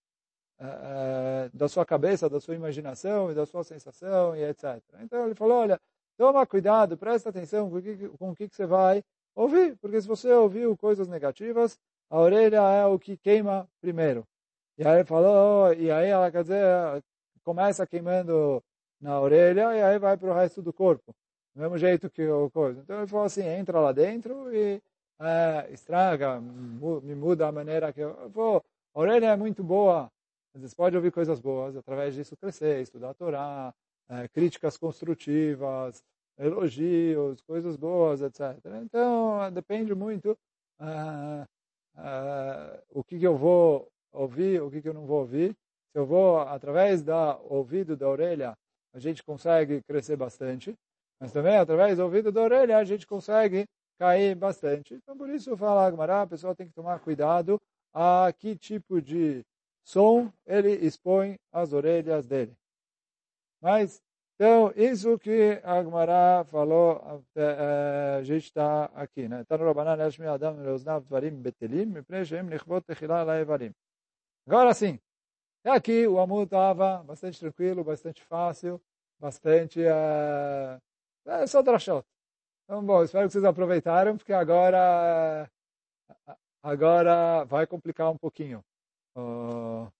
uh, 0.61 1.49
da 1.53 1.67
sua 1.67 1.85
cabeça, 1.85 2.29
da 2.29 2.39
sua 2.39 2.55
imaginação 2.55 3.29
e 3.29 3.35
da 3.35 3.45
sua 3.45 3.65
sensação 3.65 4.37
e 4.37 4.43
etc. 4.45 4.81
Então 5.01 5.25
ele 5.25 5.35
falou, 5.35 5.57
olha, 5.57 5.81
toma 6.17 6.45
cuidado, 6.45 6.97
presta 6.97 7.29
atenção 7.29 7.69
com 7.69 7.77
o 7.77 7.81
que, 7.81 8.07
com 8.09 8.31
o 8.31 8.35
que 8.35 8.47
você 8.47 8.65
vai 8.65 9.03
ouvir, 9.35 9.75
porque 9.77 10.01
se 10.01 10.07
você 10.07 10.31
ouviu 10.31 10.75
coisas 10.77 11.07
negativas, 11.07 11.77
a 12.09 12.19
orelha 12.19 12.61
é 12.61 12.85
o 12.85 12.97
que 12.99 13.17
queima 13.17 13.67
primeiro. 13.81 14.25
E 14.77 14.87
aí 14.87 15.03
falou, 15.03 15.73
e 15.73 15.89
aí 15.91 16.09
ela 16.09 16.31
quer 16.31 16.43
dizer, 16.43 17.03
começa 17.43 17.87
queimando 17.87 18.63
na 18.99 19.19
orelha 19.19 19.75
e 19.75 19.81
aí 19.81 19.99
vai 19.99 20.17
para 20.17 20.29
o 20.29 20.33
resto 20.33 20.61
do 20.61 20.73
corpo. 20.73 21.13
Do 21.53 21.61
mesmo 21.61 21.77
jeito 21.77 22.09
que 22.09 22.27
o 22.27 22.49
coisa. 22.49 22.81
Então 22.81 22.97
ele 22.97 23.07
falou 23.07 23.25
assim, 23.25 23.43
entra 23.43 23.79
lá 23.79 23.91
dentro 23.91 24.53
e 24.53 24.81
é, 25.19 25.67
estraga, 25.71 26.41
me 26.41 27.15
muda 27.15 27.47
a 27.47 27.51
maneira 27.51 27.93
que 27.93 28.01
eu 28.01 28.29
vou. 28.29 28.63
A 28.93 28.99
orelha 28.99 29.27
é 29.27 29.35
muito 29.35 29.63
boa, 29.63 30.11
vezes 30.55 30.73
pode 30.73 30.95
ouvir 30.95 31.11
coisas 31.11 31.39
boas, 31.39 31.75
através 31.75 32.13
disso 32.13 32.37
crescer, 32.37 32.81
estudar 32.81 33.09
a 33.09 33.13
Torá, 33.13 33.73
é, 34.09 34.27
críticas 34.27 34.77
construtivas, 34.77 36.03
elogios, 36.37 37.41
coisas 37.41 37.75
boas, 37.75 38.21
etc. 38.21 38.57
Então, 38.83 39.51
depende 39.51 39.95
muito 39.95 40.37
uh, 40.79 41.43
uh, 41.95 42.83
o 42.89 43.03
que, 43.03 43.19
que 43.19 43.27
eu 43.27 43.37
vou 43.37 43.87
ouvir, 44.11 44.61
o 44.61 44.69
que, 44.69 44.81
que 44.81 44.89
eu 44.89 44.93
não 44.93 45.05
vou 45.05 45.19
ouvir. 45.19 45.55
Se 45.91 45.99
eu 45.99 46.05
vou, 46.05 46.39
através 46.39 47.01
do 47.01 47.13
ouvido 47.49 47.95
da 47.95 48.07
orelha, 48.07 48.57
a 48.93 48.99
gente 48.99 49.23
consegue 49.23 49.81
crescer 49.83 50.15
bastante, 50.15 50.75
mas 51.19 51.31
também 51.31 51.57
através 51.57 51.97
do 51.97 52.03
ouvido 52.03 52.31
da 52.31 52.41
orelha 52.41 52.77
a 52.77 52.83
gente 52.83 53.07
consegue 53.07 53.65
cair 53.97 54.35
bastante. 54.35 54.93
Então, 54.93 55.17
por 55.17 55.29
isso, 55.29 55.55
fala 55.55 55.87
Agmará, 55.87 56.23
a 56.23 56.27
pessoa 56.27 56.55
tem 56.55 56.67
que 56.67 56.73
tomar 56.73 56.99
cuidado 56.99 57.59
a 57.93 58.31
que 58.37 58.55
tipo 58.57 59.01
de 59.01 59.45
som 59.83 60.31
ele 60.45 60.73
expõe 60.73 61.37
as 61.51 61.71
orelhas 61.71 62.25
dele. 62.25 62.53
Mas, 63.65 63.99
então, 64.35 64.71
isso 64.75 65.17
que 65.17 65.59
Agmará 65.63 66.45
falou, 66.51 67.01
a 67.35 68.21
gente 68.21 68.43
está 68.43 68.85
aqui, 68.93 69.27
né? 69.27 69.43
Tá 69.45 69.57
no 69.57 69.65
Rabanan, 69.65 69.97
Yashmi 69.97 70.27
Adam 70.27 70.61
Leoznav 70.61 71.03
Dvarim 71.03 71.41
Betelim, 71.41 71.87
Mipnei 71.87 72.23
Shem 72.23 72.43
Nichvot 72.43 72.81
Techilá 72.81 73.23
Laevarim. 73.23 73.73
Agora 74.45 74.71
sim, 74.71 74.99
até 75.63 75.75
aqui 75.75 76.05
o 76.05 76.19
Amor 76.19 76.43
estava 76.43 77.01
bastante 77.01 77.39
tranquilo, 77.39 77.83
bastante 77.83 78.23
fácil, 78.23 78.79
bastante... 79.19 79.79
Uh, 79.79 80.79
é 81.25 81.47
só 81.47 81.63
drashot. 81.63 82.05
Então, 82.65 82.85
bom, 82.85 83.03
espero 83.03 83.25
que 83.25 83.33
vocês 83.33 83.43
aproveitaram, 83.43 84.15
porque 84.15 84.31
agora, 84.31 85.49
agora 86.61 87.43
vai 87.45 87.65
complicar 87.65 88.11
um 88.11 88.17
pouquinho. 88.17 88.63
Uh... 89.17 89.91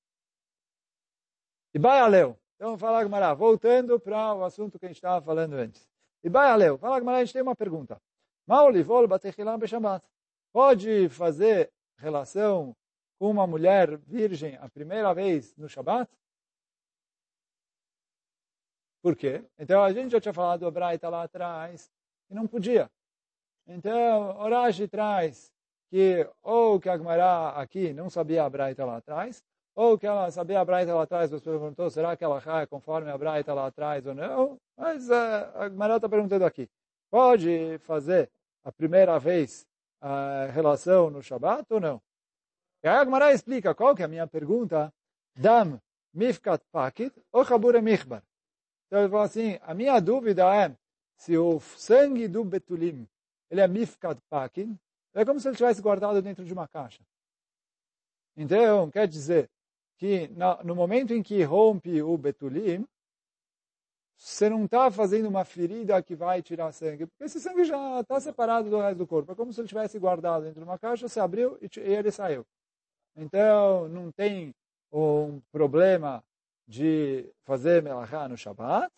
E 1.74 1.80
vai, 1.80 2.00
Aleu. 2.00 2.38
Então, 2.56 2.78
fala, 2.78 3.04
Gmará, 3.04 3.34
voltando 3.34 4.00
para 4.00 4.34
o 4.34 4.44
assunto 4.44 4.80
que 4.80 4.86
a 4.86 4.90
gente 4.90 4.98
estava 4.98 5.24
falando 5.24 5.54
antes. 5.54 5.88
E 6.24 6.30
vai, 6.30 6.50
Aleu. 6.50 6.78
Fala, 6.78 7.00
Gmará, 7.00 7.18
a 7.18 7.24
gente 7.24 7.34
tem 7.34 7.42
uma 7.42 7.56
pergunta. 7.56 8.02
Maulivol 8.48 9.08
batechilam 9.08 9.58
beshabat. 9.58 10.06
Pode 10.54 11.10
fazer 11.10 11.72
relação 11.98 12.76
com 13.18 13.30
uma 13.30 13.48
mulher 13.48 13.98
virgem 13.98 14.58
a 14.58 14.70
primeira 14.70 15.14
vez 15.14 15.56
no 15.58 15.68
Shabat? 15.68 16.10
Por 19.02 19.16
quê? 19.16 19.44
Então, 19.58 19.84
a 19.84 19.94
gente 19.94 20.12
já 20.12 20.20
tinha 20.20 20.34
falado 20.34 20.62
do 20.62 20.72
Braita 20.72 21.10
lá 21.10 21.24
atrás, 21.24 21.92
e 22.30 22.34
não 22.34 22.48
podia. 22.48 22.90
Então, 23.68 24.38
Orashi 24.40 24.88
traz 24.88 25.54
que 25.90 26.28
ou 26.42 26.80
que 26.80 26.90
a 26.90 26.98
Gemara 26.98 27.50
aqui 27.50 27.94
não 27.94 28.10
sabia 28.10 28.44
a 28.44 28.50
Braita 28.50 28.84
lá 28.84 28.98
atrás, 28.98 29.44
ou 29.76 29.98
que 30.00 30.08
ela 30.08 30.32
sabia 30.32 30.62
a 30.62 30.66
Braita 30.66 30.96
lá 30.96 31.04
atrás, 31.04 31.30
você 31.30 31.44
perguntou, 31.44 31.90
será 31.90 32.16
que 32.16 32.24
ela 32.24 32.42
é 32.62 32.66
conforme 32.66 33.12
a 33.12 33.18
Braita 33.18 33.54
lá 33.54 33.68
atrás 33.68 34.06
ou 34.08 34.16
não? 34.16 34.58
Mas 34.78 35.10
uh, 35.10 35.14
a 35.56 35.70
Gemara 35.70 35.98
está 35.98 36.08
perguntando 36.08 36.46
aqui, 36.46 36.70
pode 37.12 37.78
fazer 37.80 38.32
a 38.64 38.72
primeira 38.72 39.20
vez 39.20 39.68
a 40.02 40.46
relação 40.46 41.10
no 41.10 41.22
Shabat 41.22 41.66
ou 41.74 41.80
não? 41.80 42.02
E 42.82 42.88
aí 42.88 42.96
a 42.96 43.04
Gemara 43.04 43.34
explica 43.34 43.76
qual 43.76 43.94
que 43.94 44.02
é 44.02 44.06
a 44.06 44.08
minha 44.08 44.26
pergunta, 44.26 44.94
Dam 45.36 45.82
mifkat 46.14 46.64
pakit 46.72 47.14
ou 47.32 47.44
chabure 47.44 47.82
michbar? 47.82 48.24
Então 48.88 49.00
ele 49.00 49.10
fala 49.10 49.26
assim, 49.26 49.60
a 49.62 49.74
minha 49.74 50.00
dúvida 50.00 50.44
é 50.56 50.74
se 51.18 51.38
o 51.38 51.60
sangue 51.60 52.30
do 52.30 52.46
betulim 52.46 53.06
ele 53.50 53.60
é 53.60 53.68
mifkat 53.68 54.22
pakin, 54.30 54.80
é 55.14 55.26
como 55.26 55.40
se 55.40 55.48
ele 55.48 55.58
tivesse 55.58 55.82
guardado 55.82 56.22
dentro 56.22 56.46
de 56.46 56.54
uma 56.54 56.68
caixa. 56.68 57.02
Então, 58.38 58.90
quer 58.92 59.08
dizer 59.08 59.50
que 59.98 60.30
no 60.64 60.76
momento 60.76 61.14
em 61.14 61.24
que 61.24 61.44
rompe 61.44 62.02
o 62.02 62.18
betulim, 62.18 62.86
você 64.18 64.50
não 64.50 64.66
está 64.66 64.90
fazendo 64.90 65.28
uma 65.28 65.44
ferida 65.44 66.02
que 66.02 66.16
vai 66.16 66.42
tirar 66.42 66.72
sangue, 66.72 67.06
porque 67.06 67.26
esse 67.26 67.40
sangue 67.40 67.66
já 67.66 68.00
está 68.00 68.20
separado 68.20 68.70
do 68.70 68.80
resto 68.80 68.98
do 68.98 69.08
corpo. 69.08 69.32
É 69.32 69.36
como 69.36 69.52
se 69.52 69.60
ele 69.60 69.68
tivesse 69.68 70.00
guardado 70.00 70.44
dentro 70.44 70.60
de 70.60 70.64
uma 70.64 70.80
caixa, 70.80 71.08
você 71.08 71.20
abriu 71.20 71.58
e 71.62 71.70
ele 71.80 72.12
saiu. 72.12 72.46
Então, 73.16 73.88
não 73.90 74.12
tem 74.12 74.54
um 74.92 75.42
problema 75.52 76.24
de 76.68 77.30
fazer 77.44 77.84
melachá 77.84 78.28
no 78.28 78.38
Shabbat, 78.38 78.90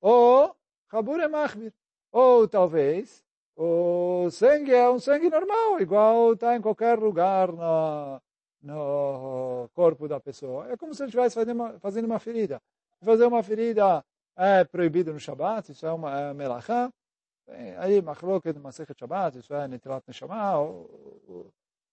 ou 0.00 0.54
Habur 0.90 1.20
é 1.20 1.28
machmir. 1.28 1.72
Ou 2.12 2.46
talvez 2.46 3.24
o 3.56 4.28
sangue 4.30 4.72
é 4.72 4.88
um 4.88 4.98
sangue 4.98 5.30
normal, 5.30 5.80
igual 5.80 6.34
está 6.34 6.56
em 6.56 6.60
qualquer 6.60 6.98
lugar 6.98 7.52
no, 7.52 8.20
no 8.64 9.68
corpo 9.74 10.08
da 10.08 10.18
pessoa. 10.18 10.70
É 10.70 10.76
como 10.76 10.94
se 10.94 11.02
ele 11.02 11.08
estivesse 11.08 11.34
fazendo 11.34 11.60
uma, 11.60 11.78
fazendo 11.78 12.06
uma 12.06 12.18
ferida. 12.18 12.60
Fazer 13.02 13.26
uma 13.26 13.42
ferida 13.42 14.02
é 14.36 14.64
proibido 14.64 15.12
no 15.12 15.20
Shabbat, 15.20 15.70
isso 15.70 15.86
é 15.86 15.92
uma 15.92 16.18
é 16.18 16.34
melachá. 16.34 16.90
Aí, 17.78 18.00
machloket, 18.00 18.58
masechet 18.58 18.98
Shabbat, 18.98 19.38
isso 19.38 19.54
é 19.54 19.68
netilat 19.68 20.02
neshama, 20.08 20.54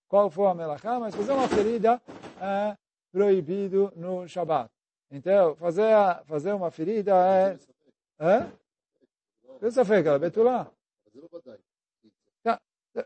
qual 0.07 0.29
for 0.29 0.47
a 0.47 0.55
melachá, 0.55 0.97
mas 0.99 1.13
fazer 1.13 1.33
uma 1.33 1.47
ferida 1.47 2.01
é 2.39 2.77
proibido 3.11 3.91
no 3.95 4.27
Shabbat. 4.27 4.71
Então, 5.11 5.55
fazer, 5.57 5.93
fazer 6.25 6.53
uma 6.53 6.71
ferida 6.71 7.11
é... 7.13 7.59
é? 8.19 9.69
Safek, 9.69 10.07
ela 10.07 10.17
betulá. 10.17 10.71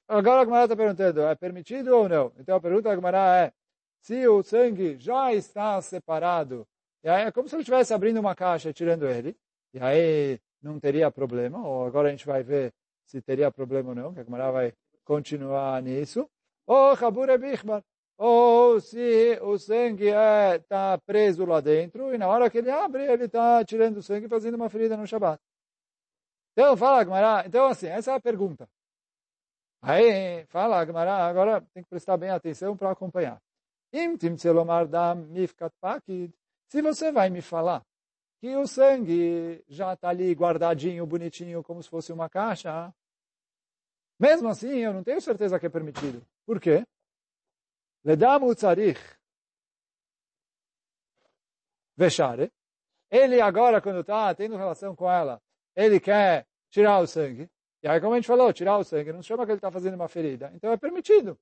Agora 0.08 0.42
a 0.42 0.46
Gemara 0.46 0.66
está 0.66 0.76
perguntando, 0.76 1.22
é 1.22 1.36
permitido 1.36 1.96
ou 1.96 2.10
não? 2.10 2.32
Então 2.40 2.56
a 2.56 2.62
pergunta 2.62 2.90
da 2.90 2.96
Gemara 2.96 3.46
é, 3.46 3.54
se 4.02 4.28
o 4.28 4.42
sangue 4.42 4.98
já 4.98 5.34
está 5.34 5.80
separado, 5.82 6.68
e 7.04 7.10
aí 7.10 7.26
é 7.26 7.32
como 7.32 7.48
se 7.48 7.56
ele 7.56 7.62
estivesse 7.62 7.94
abrindo 7.94 8.20
uma 8.20 8.36
caixa 8.36 8.70
e 8.70 8.74
tirando 8.74 9.08
ele, 9.08 9.38
e 9.74 9.80
aí 9.80 10.40
não 10.62 10.80
teria 10.80 11.12
problema, 11.12 11.66
ou 11.66 11.86
agora 11.86 12.08
a 12.08 12.12
gente 12.12 12.26
vai 12.26 12.42
ver 12.42 12.74
se 13.06 13.22
teria 13.22 13.52
problema 13.52 13.90
ou 13.90 13.96
não, 13.96 14.14
que 14.14 14.20
a 14.22 14.24
Gemara 14.24 14.52
vai 14.52 14.74
continuar 15.04 15.82
nisso, 15.84 16.28
ou 16.66 16.94
é 16.94 17.38
Bichbar, 17.38 17.84
ou 18.18 18.80
se 18.80 19.38
o 19.42 19.58
sangue 19.60 20.08
está 20.08 20.54
é, 20.54 20.60
tá 20.60 20.98
preso 21.06 21.46
lá 21.46 21.62
dentro, 21.62 22.14
e 22.14 22.18
na 22.18 22.28
hora 22.28 22.50
que 22.50 22.58
ele 22.58 22.72
abre, 22.72 23.04
ele 23.06 23.26
está 23.26 23.64
tirando 23.64 23.98
o 23.98 24.04
sangue 24.04 24.26
e 24.26 24.30
fazendo 24.30 24.56
uma 24.56 24.70
ferida 24.70 24.98
no 24.98 25.06
Shabat. 25.06 25.40
Então, 26.54 26.76
fala 26.76 27.02
Agmará, 27.02 27.44
então 27.46 27.68
assim, 27.68 27.88
essa 27.88 28.12
é 28.12 28.16
a 28.16 28.20
pergunta. 28.20 28.68
Aí, 29.88 30.44
fala 30.48 30.80
agora 30.80 31.62
tem 31.72 31.84
que 31.84 31.90
prestar 31.90 32.18
bem 32.18 32.32
atenção 32.32 32.76
para 32.76 32.90
acompanhar. 32.90 33.40
Se 36.72 36.82
você 36.82 37.12
vai 37.12 37.30
me 37.30 37.40
falar 37.40 37.86
que 38.42 38.56
o 38.56 38.66
sangue 38.66 39.64
já 39.68 39.94
está 39.94 40.10
ali 40.10 40.34
guardadinho, 40.34 41.06
bonitinho, 41.06 41.64
como 41.64 41.84
se 41.84 41.90
fosse 41.90 42.12
uma 42.12 42.28
caixa, 42.28 42.92
mesmo 44.20 44.50
assim, 44.50 44.80
eu 44.80 44.92
não 44.92 45.04
tenho 45.04 45.22
certeza 45.22 45.60
que 45.60 45.68
é 45.68 45.70
permitido. 45.70 46.26
Por 46.48 46.60
quê? 46.60 46.84
Ledam 48.04 48.48
utzarich 48.48 49.00
veshare. 51.96 52.52
Ele 53.12 53.40
agora, 53.40 53.80
quando 53.80 54.02
está 54.02 54.34
tendo 54.34 54.58
relação 54.58 54.96
com 54.96 55.10
ela, 55.10 55.40
ele 55.76 56.00
quer 56.00 56.48
tirar 56.72 57.00
o 57.00 57.08
sangue. 57.08 57.48
E 57.86 57.88
aí, 57.88 58.02
como 58.02 58.14
a 58.14 58.16
gente 58.16 58.26
falou, 58.26 58.52
tirar 58.52 58.80
o 58.80 58.84
sangue 58.84 59.14
não 59.14 59.22
chama 59.22 59.46
que 59.46 59.52
ele 59.52 59.60
está 59.60 59.70
fazendo 59.70 59.94
uma 59.94 60.08
ferida. 60.08 60.52
Então 60.56 60.72
é 60.72 60.78
permitido. 60.78 61.38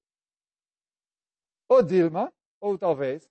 Ou 1.69 1.81
Dilma, 1.81 2.33
ou 2.59 2.77
talvez. 2.77 3.29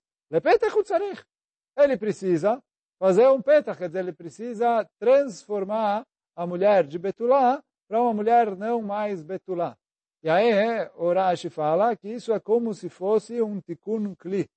Ele 1.77 1.95
precisa 1.95 2.59
fazer 2.97 3.27
um 3.27 3.39
petach, 3.39 3.77
quer 3.77 3.87
dizer, 3.87 3.99
ele 3.99 4.13
precisa 4.13 4.89
transformar 4.97 6.03
a 6.35 6.47
mulher 6.47 6.87
de 6.87 6.97
Betulá 6.97 7.63
para 7.87 8.01
uma 8.01 8.15
mulher 8.15 8.55
não 8.55 8.81
mais 8.81 9.21
Betulá. 9.21 9.77
E 10.23 10.29
aí 10.29 10.89
o 10.95 11.13
Rashi 11.13 11.51
fala 11.51 11.95
que 11.95 12.07
isso 12.07 12.33
é 12.33 12.39
como 12.39 12.73
se 12.73 12.89
fosse 12.89 13.39
um 13.43 13.61
tikkun 13.61 14.15
kli. 14.15 14.49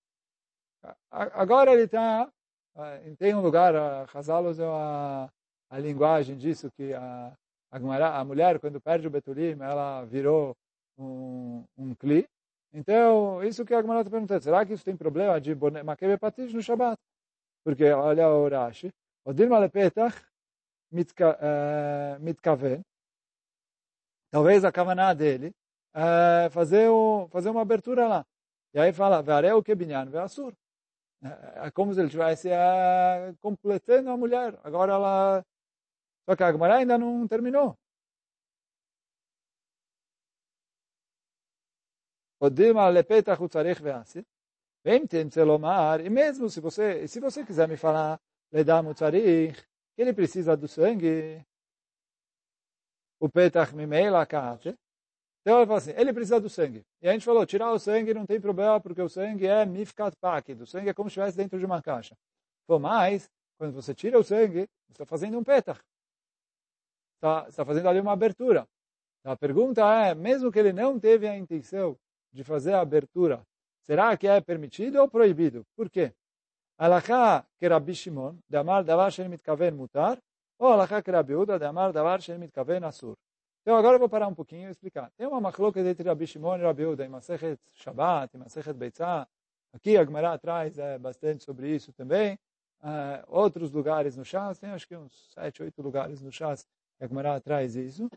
Agora 1.11 1.75
ele 1.75 1.83
está, 1.83 2.33
eh, 2.75 3.14
tem 3.19 3.35
um 3.35 3.42
lugar, 3.42 3.77
a 3.77 4.07
Hazalos 4.14 4.59
é 4.59 4.64
a 4.64 5.29
a 5.69 5.79
linguagem 5.79 6.37
disso, 6.37 6.71
que 6.71 6.92
a, 6.95 7.37
a, 7.70 8.24
mulher, 8.24 8.59
quando 8.61 8.81
perde 8.81 9.07
o 9.07 9.11
Betulim, 9.11 9.57
ela 9.61 10.05
virou 10.05 10.57
um, 10.98 11.64
um. 11.76 11.94
Então, 12.72 13.42
isso 13.42 13.64
que 13.64 13.74
a 13.74 13.81
Gemara 13.81 14.00
está 14.00 14.11
perguntando, 14.11 14.42
será 14.42 14.64
que 14.64 14.72
isso 14.72 14.85
tem 14.85 14.96
problema 14.96 15.40
de 15.40 15.55
makebe 15.55 16.18
patish 16.18 16.52
no 16.52 16.62
Shabbat? 16.62 16.98
Porque, 17.64 17.90
olha 17.90 18.29
o 18.29 18.48
Rashi, 18.48 18.92
o 19.24 19.33
Dilma 19.33 19.59
lepetach 19.59 20.14
eh, 20.92 22.18
mitkaven, 22.20 22.83
talvez 24.31 24.64
a 24.64 24.70
kavaná 24.70 25.12
dele 25.14 25.52
é 25.94 26.48
fazer, 26.50 26.90
um, 26.90 27.29
fazer 27.29 27.48
uma 27.50 27.62
abertura 27.62 28.07
lá. 28.07 28.26
E 28.74 28.79
aí 28.79 28.92
fala, 28.92 29.22
vareu 29.22 29.62
que 29.62 29.74
binyan 29.74 30.11
ve'asur. 30.11 30.52
É 31.22 31.70
como 31.70 31.94
se 31.94 32.00
ele 32.00 32.09
estivesse 32.09 32.50
é, 32.50 33.35
completando 33.40 34.11
a 34.11 34.16
mulher. 34.16 34.59
Agora 34.62 34.92
ela 34.92 35.44
só 36.27 36.35
que 36.35 36.43
a 36.43 36.51
Gemara 36.53 36.77
ainda 36.77 36.99
não 36.99 37.27
terminou. 37.29 37.79
E 46.05 46.11
mesmo 46.11 46.51
se 46.51 46.61
você, 46.61 47.09
se 47.09 47.21
você 47.21 47.45
quiser 47.47 47.69
me 47.69 47.77
falar, 47.77 48.21
ele 48.53 50.12
precisa 50.12 50.57
do 50.57 50.69
sangue. 50.69 51.45
O 53.19 53.29
petach 53.29 53.75
mimeila 53.75 54.27
kate. 54.27 54.77
Então 55.41 55.59
ele 55.59 55.67
fala 55.67 55.79
assim, 55.79 55.93
ele 55.93 56.12
precisa 56.12 56.41
do 56.41 56.51
sangue. 56.51 56.85
E 57.01 57.09
a 57.09 57.12
gente 57.12 57.25
falou, 57.25 57.47
tirar 57.47 57.73
o 57.73 57.79
sangue 57.79 58.12
não 58.12 58.27
tem 58.27 58.41
problema, 58.41 58.81
porque 58.81 59.01
o 59.01 59.09
sangue 59.09 59.47
é 59.47 59.65
mifkat 59.65 60.15
pakid. 60.21 60.61
O 60.61 60.67
sangue 60.67 60.91
é 60.91 60.95
como 60.95 61.09
se 61.09 61.15
estivesse 61.15 61.37
dentro 61.37 61.59
de 61.59 61.65
uma 61.65 61.81
caixa. 61.81 62.17
Por 62.67 62.81
mais, 62.81 63.31
quando 63.57 63.73
você 63.73 63.95
tira 63.95 64.19
o 64.19 64.25
sangue, 64.25 64.69
você 64.89 64.93
está 64.93 65.07
fazendo 65.07 65.39
um 65.39 65.45
petach 65.45 65.81
está, 67.16 67.46
está 67.48 67.64
fazendo 67.64 67.88
ali 67.88 68.00
uma 68.00 68.12
abertura. 68.12 68.66
A 69.24 69.37
pergunta 69.37 69.83
é, 70.05 70.14
mesmo 70.14 70.52
que 70.52 70.59
ele 70.59 70.72
não 70.72 71.00
teve 71.00 71.26
a 71.26 71.37
intenção 71.37 71.98
de 72.33 72.44
fazer 72.44 72.74
a 72.74 72.81
abertura, 72.81 73.42
será 73.83 74.16
que 74.16 74.29
é 74.29 74.40
permitido 74.40 75.00
ou 75.00 75.09
proibido? 75.09 75.66
Por 75.74 75.90
quê? 75.90 76.12
Alachá 76.79 77.44
que 77.59 77.94
Shimon, 77.94 78.37
de 78.48 78.57
amar 78.57 78.85
davar 78.85 79.11
shen 79.11 79.29
mitkaven 79.29 79.72
mutar, 79.72 80.18
ou 80.59 80.68
alachá 80.68 81.02
que 81.02 81.11
Uda, 81.11 81.59
de 81.59 81.64
amar 81.64 81.92
davar 81.92 82.20
shen 82.20 82.38
mitkaven 82.38 82.85
asur. 82.85 83.16
Então 83.62 83.76
agora 83.76 83.96
eu 83.96 83.98
vou 83.98 84.09
parar 84.09 84.29
um 84.29 84.35
pouquinho 84.35 84.68
e 84.68 84.70
explicar. 84.70 85.11
Tem 85.16 85.26
uma 85.26 85.40
machloca 85.40 85.81
entre 85.81 86.09
Rabbi 86.09 86.26
Shimon 86.26 86.59
e 86.59 86.62
Rabbi 86.62 86.85
Uda, 86.85 87.05
em 87.05 87.09
Masechet 87.09 87.59
Shabbat, 87.74 88.37
em 88.37 88.38
Masechet 88.38 88.74
Beitzah. 88.74 89.26
Aqui 89.72 89.96
a 89.96 90.05
Gemara 90.05 90.35
atrás 90.35 90.79
é 90.79 90.98
bastante 90.98 91.42
sobre 91.42 91.74
isso 91.74 91.92
também. 91.92 92.38
Uh, 92.81 93.24
outros 93.26 93.72
lugares 93.72 94.16
no 94.16 94.24
Shas, 94.24 94.59
tem 94.59 94.70
acho 94.70 94.87
que 94.87 94.96
uns 94.96 95.31
sete, 95.33 95.62
oito 95.62 95.83
lugares 95.83 96.20
no 96.20 96.31
Shas 96.31 96.64
a 97.00 97.06
Gemara 97.06 97.40
traz 97.40 97.76
isso. 97.76 98.09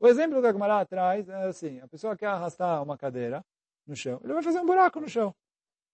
O 0.00 0.06
exemplo 0.06 0.42
da 0.42 0.52
Gemara 0.52 0.84
traz 0.84 1.28
é 1.28 1.44
assim, 1.46 1.80
a 1.80 1.88
pessoa 1.88 2.16
quer 2.16 2.26
arrastar 2.26 2.82
uma 2.82 2.96
cadeira 2.96 3.44
no 3.86 3.94
chão, 3.94 4.20
ele 4.22 4.32
vai 4.32 4.42
fazer 4.42 4.60
um 4.60 4.66
buraco 4.66 5.00
no 5.00 5.08
chão. 5.08 5.34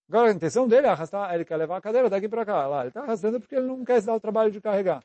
Agora 0.09 0.29
a 0.29 0.33
intenção 0.33 0.67
dele 0.67 0.89
é 0.89 0.91
arrastar, 0.91 1.33
ele 1.33 1.45
quer 1.45 1.57
levar 1.57 1.77
a 1.77 1.81
cadeira 1.81 2.11
daqui 2.11 2.29
para 2.29 2.45
cá. 2.45 2.67
Lá, 2.67 2.81
ele 2.81 2.89
está 2.89 3.03
arrastando 3.03 3.39
porque 3.39 3.55
ele 3.55 3.67
não 3.67 3.85
quer 3.85 4.01
se 4.01 4.07
dar 4.09 4.15
o 4.15 4.21
trabalho 4.21 4.51
de 4.51 4.61
carregar. 4.61 5.05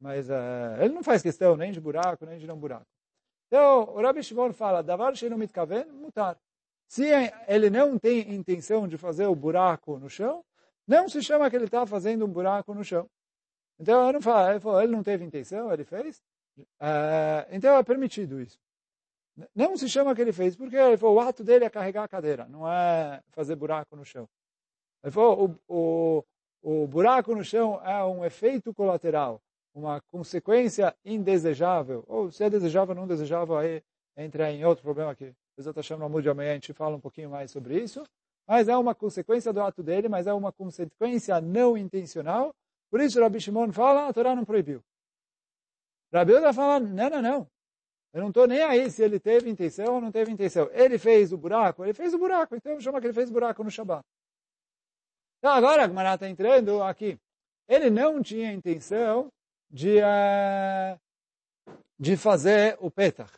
Mas 0.00 0.30
uh, 0.30 0.80
ele 0.80 0.94
não 0.94 1.02
faz 1.02 1.22
questão 1.22 1.56
nem 1.56 1.72
de 1.72 1.80
buraco, 1.80 2.24
nem 2.24 2.38
de 2.38 2.46
não 2.46 2.56
buraco. 2.56 2.86
Então, 3.48 3.82
o 3.94 4.00
Rabbi 4.00 4.22
Shimon 4.22 4.52
fala, 4.52 4.80
Davar 4.80 5.16
sheinu 5.16 5.36
mitkaven, 5.36 5.86
mutar. 5.86 6.38
Se 6.86 7.04
ele 7.48 7.68
não 7.68 7.98
tem 7.98 8.32
intenção 8.32 8.86
de 8.86 8.96
fazer 8.96 9.26
o 9.26 9.34
buraco 9.34 9.98
no 9.98 10.08
chão, 10.08 10.44
não 10.86 11.08
se 11.08 11.20
chama 11.20 11.50
que 11.50 11.56
ele 11.56 11.64
está 11.64 11.84
fazendo 11.84 12.24
um 12.24 12.28
buraco 12.28 12.72
no 12.74 12.84
chão. 12.84 13.08
Então, 13.78 14.12
não 14.12 14.20
fala, 14.20 14.54
ele, 14.54 14.84
ele 14.84 14.92
não 14.92 15.02
teve 15.02 15.24
intenção, 15.24 15.72
ele 15.72 15.84
fez. 15.84 16.22
Uh, 16.58 17.46
então, 17.50 17.76
é 17.76 17.82
permitido 17.82 18.40
isso. 18.40 18.58
Não 19.54 19.76
se 19.76 19.88
chama 19.88 20.14
que 20.14 20.20
ele 20.20 20.32
fez, 20.32 20.54
porque 20.54 20.76
ele 20.76 20.96
falou, 20.96 21.16
o 21.16 21.20
ato 21.20 21.42
dele 21.42 21.64
é 21.64 21.70
carregar 21.70 22.04
a 22.04 22.08
cadeira, 22.08 22.46
não 22.46 22.70
é 22.70 23.20
fazer 23.30 23.56
buraco 23.56 23.96
no 23.96 24.04
chão. 24.04 24.28
Ele 25.02 25.10
falou, 25.10 25.58
o, 25.68 26.24
o, 26.62 26.82
o 26.82 26.86
buraco 26.86 27.34
no 27.34 27.44
chão 27.44 27.80
é 27.84 28.04
um 28.04 28.24
efeito 28.24 28.72
colateral, 28.72 29.42
uma 29.74 30.00
consequência 30.02 30.94
indesejável. 31.04 32.04
Ou 32.06 32.30
se 32.30 32.44
é 32.44 32.50
desejável 32.50 32.94
ou 32.94 33.00
não 33.00 33.08
desejável, 33.08 33.56
aí 33.56 33.82
entra 34.16 34.52
em 34.52 34.64
outro 34.64 34.84
problema 34.84 35.14
que 35.14 35.34
Bezat 35.56 35.76
Hashem 35.76 35.98
no 35.98 36.22
de 36.22 36.28
amanhã 36.28 36.52
a 36.52 36.54
gente 36.54 36.72
fala 36.72 36.96
um 36.96 37.00
pouquinho 37.00 37.30
mais 37.30 37.50
sobre 37.50 37.78
isso. 37.78 38.04
Mas 38.46 38.68
é 38.68 38.76
uma 38.76 38.94
consequência 38.94 39.52
do 39.52 39.62
ato 39.62 39.82
dele, 39.82 40.08
mas 40.08 40.26
é 40.26 40.32
uma 40.32 40.52
consequência 40.52 41.40
não 41.40 41.76
intencional. 41.76 42.54
Por 42.90 43.00
isso 43.00 43.20
Rabi 43.20 43.40
Shimon 43.40 43.72
fala, 43.72 44.08
a 44.08 44.12
Torá 44.12 44.34
não 44.34 44.44
proibiu. 44.44 44.82
Rabi 46.14 46.34
Uda 46.34 46.52
fala, 46.52 46.78
não, 46.78 47.10
não, 47.10 47.22
não. 47.22 47.50
Eu 48.12 48.20
não 48.20 48.28
estou 48.28 48.46
nem 48.46 48.62
aí 48.62 48.88
se 48.88 49.02
ele 49.02 49.18
teve 49.18 49.50
intenção 49.50 49.96
ou 49.96 50.00
não 50.00 50.12
teve 50.12 50.30
intenção. 50.30 50.70
Ele 50.72 50.96
fez 50.96 51.32
o 51.32 51.36
buraco, 51.36 51.84
ele 51.84 51.92
fez 51.92 52.14
o 52.14 52.18
buraco, 52.18 52.54
então 52.54 52.80
chama 52.80 53.00
que 53.00 53.08
ele 53.08 53.12
fez 53.12 53.28
o 53.28 53.32
buraco 53.32 53.64
no 53.64 53.70
Shabbat. 53.70 54.04
Então 55.38 55.50
agora 55.50 55.84
a 55.84 55.88
Gemara 55.88 56.14
está 56.14 56.28
entrando 56.28 56.80
aqui. 56.84 57.18
Ele 57.66 57.90
não 57.90 58.22
tinha 58.22 58.52
intenção 58.52 59.32
de, 59.68 59.98
uh, 59.98 60.96
de 61.98 62.16
fazer 62.16 62.76
o 62.78 62.88
petach. 62.88 63.32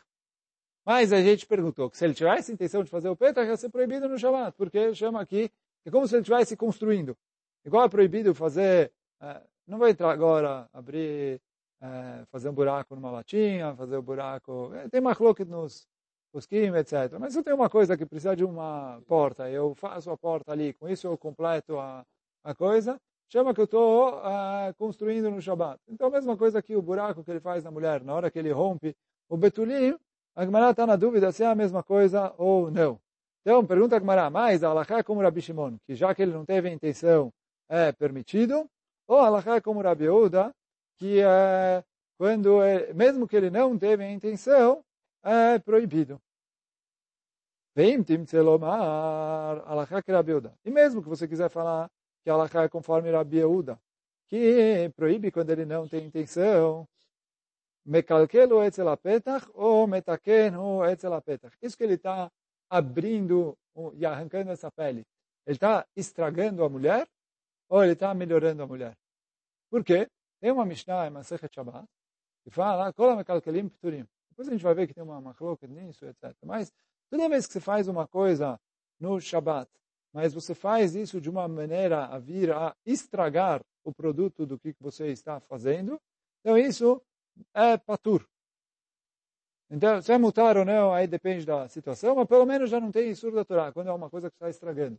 Mas 0.85 1.11
a 1.11 1.19
gente 1.21 1.47
perguntou 1.47 1.89
que 1.89 1.97
se 1.97 2.05
ele 2.05 2.13
tivesse 2.13 2.51
intenção 2.51 2.83
de 2.83 2.91
fazer 2.91 3.09
o 3.09 3.15
petach, 3.15 3.47
ia 3.47 3.57
ser 3.57 3.69
proibido 3.69 4.07
no 4.07 4.19
Shabbat, 4.19 4.55
porque 4.55 4.93
chama 4.93 5.19
aqui, 5.19 5.49
é 5.83 5.89
como 5.89 6.07
se 6.07 6.13
ele 6.13 6.21
estivesse 6.21 6.55
construindo. 6.55 7.17
Igual 7.65 7.85
é 7.85 7.89
proibido 7.89 8.35
fazer, 8.35 8.93
uh, 9.19 9.43
não 9.65 9.79
vou 9.79 9.87
entrar 9.87 10.11
agora, 10.11 10.69
abrir 10.71 11.41
é, 11.81 12.25
fazer 12.31 12.49
um 12.49 12.53
buraco 12.53 12.95
numa 12.95 13.11
latinha, 13.11 13.75
fazer 13.75 13.97
um 13.97 14.01
buraco... 14.01 14.71
É, 14.73 14.89
tem 14.89 15.01
machloket 15.01 15.47
nos 15.47 15.87
posquim, 16.31 16.75
etc. 16.75 17.17
Mas 17.19 17.35
eu 17.35 17.43
tenho 17.43 17.55
uma 17.55 17.69
coisa 17.69 17.97
que 17.97 18.05
precisa 18.05 18.35
de 18.35 18.43
uma 18.43 19.01
porta, 19.07 19.49
eu 19.49 19.73
faço 19.75 20.11
a 20.11 20.17
porta 20.17 20.51
ali, 20.51 20.73
com 20.73 20.87
isso 20.87 21.07
eu 21.07 21.17
completo 21.17 21.79
a, 21.79 22.05
a 22.43 22.55
coisa, 22.55 22.99
chama 23.29 23.53
que 23.53 23.61
eu 23.61 23.65
estou 23.65 24.17
uh, 24.17 24.73
construindo 24.77 25.29
no 25.31 25.41
Shabbat. 25.41 25.79
Então 25.87 26.07
a 26.07 26.11
mesma 26.11 26.37
coisa 26.37 26.61
que 26.61 26.75
o 26.75 26.81
buraco 26.81 27.23
que 27.23 27.31
ele 27.31 27.39
faz 27.39 27.63
na 27.63 27.71
mulher, 27.71 28.03
na 28.03 28.13
hora 28.13 28.29
que 28.29 28.39
ele 28.39 28.51
rompe 28.51 28.95
o 29.29 29.37
betulim, 29.37 29.97
a 30.35 30.45
Gemara 30.45 30.69
está 30.69 30.85
na 30.85 30.95
dúvida 30.95 31.31
se 31.31 31.43
é 31.43 31.47
a 31.47 31.55
mesma 31.55 31.81
coisa 31.81 32.33
ou 32.37 32.69
não. 32.69 32.99
Então, 33.41 33.65
pergunta 33.65 33.95
a 33.95 33.99
Gemara, 33.99 34.29
mas 34.29 34.63
a 34.63 34.73
é 34.89 35.01
como 35.01 35.21
Rabi 35.21 35.41
Shimon, 35.41 35.77
que 35.85 35.95
já 35.95 36.13
que 36.13 36.21
ele 36.21 36.33
não 36.33 36.45
teve 36.45 36.69
a 36.69 36.71
intenção, 36.71 37.33
é 37.69 37.91
permitido, 37.91 38.69
ou 39.07 39.19
a 39.19 39.55
é 39.55 39.61
como 39.61 39.81
Rabi 39.81 40.03
Yehuda, 40.03 40.53
que 40.97 41.21
é, 41.21 41.83
quando 42.17 42.61
é, 42.61 42.93
mesmo 42.93 43.27
que 43.27 43.35
ele 43.35 43.49
não 43.49 43.77
teve 43.77 44.03
a 44.03 44.11
intenção, 44.11 44.83
é 45.23 45.59
proibido. 45.59 46.21
E 50.65 50.71
mesmo 50.71 51.03
que 51.03 51.09
você 51.09 51.27
quiser 51.27 51.49
falar 51.49 51.89
que 52.23 52.29
alachá 52.29 52.63
é 52.63 52.69
conforme 52.69 53.11
Rabiuda, 53.11 53.79
que 54.27 54.91
proíbe 54.95 55.31
quando 55.31 55.51
ele 55.51 55.63
não 55.65 55.87
tem 55.87 56.05
intenção, 56.05 56.87
mekalkelo 57.85 58.63
etzelapetach 58.63 59.47
ou 59.53 59.87
metakenu 59.87 60.83
etzelapetach. 60.85 61.55
Isso 61.61 61.77
que 61.77 61.83
ele 61.83 61.93
está 61.93 62.29
abrindo 62.69 63.57
e 63.93 64.05
arrancando 64.05 64.51
essa 64.51 64.71
pele. 64.71 65.05
Ele 65.45 65.55
está 65.55 65.85
estragando 65.95 66.63
a 66.63 66.69
mulher 66.69 67.07
ou 67.69 67.83
ele 67.83 67.93
está 67.93 68.13
melhorando 68.13 68.63
a 68.63 68.67
mulher? 68.67 68.97
Por 69.69 69.83
quê? 69.83 70.09
Tem 70.39 70.51
uma 70.51 70.65
Mishnah 70.65 71.07
em 71.07 71.09
Masechet 71.09 71.53
Shabbat 71.53 71.87
que 72.43 72.49
fala, 72.49 72.93
Kola 72.93 73.15
mekalkelim 73.15 73.67
pturim. 73.69 74.07
Depois 74.29 74.47
a 74.47 74.51
gente 74.51 74.63
vai 74.63 74.73
ver 74.73 74.87
que 74.87 74.93
tem 74.93 75.03
uma 75.03 75.19
machloket 75.19 75.69
nisso, 75.69 76.05
etc. 76.05 76.33
Mas 76.45 76.71
toda 77.09 77.27
vez 77.27 77.45
que 77.47 77.53
você 77.53 77.59
faz 77.59 77.87
uma 77.87 78.07
coisa 78.07 78.59
no 78.99 79.19
Shabbat, 79.19 79.69
mas 80.13 80.33
você 80.33 80.55
faz 80.55 80.95
isso 80.95 81.19
de 81.19 81.29
uma 81.29 81.47
maneira 81.47 82.05
a 82.05 82.17
vir 82.19 82.51
a 82.51 82.75
estragar 82.85 83.61
o 83.83 83.93
produto 83.93 84.45
do 84.45 84.57
que 84.57 84.75
você 84.79 85.07
está 85.07 85.39
fazendo, 85.39 85.99
então 86.39 86.57
isso 86.57 87.01
é 87.53 87.77
patur. 87.77 88.25
Então, 89.69 90.01
se 90.01 90.13
é 90.13 90.17
mutar 90.17 90.55
ou 90.55 90.63
não, 90.63 90.93
aí 90.93 91.07
depende 91.07 91.45
da 91.45 91.67
situação, 91.67 92.15
mas 92.15 92.27
pelo 92.27 92.45
menos 92.45 92.69
já 92.69 92.79
não 92.79 92.91
tem 92.91 93.09
isso 93.09 93.29
da 93.31 93.43
Torá, 93.43 93.71
quando 93.71 93.89
é 93.89 93.93
uma 93.93 94.09
coisa 94.09 94.29
que 94.29 94.35
está 94.35 94.49
estragando. 94.49 94.97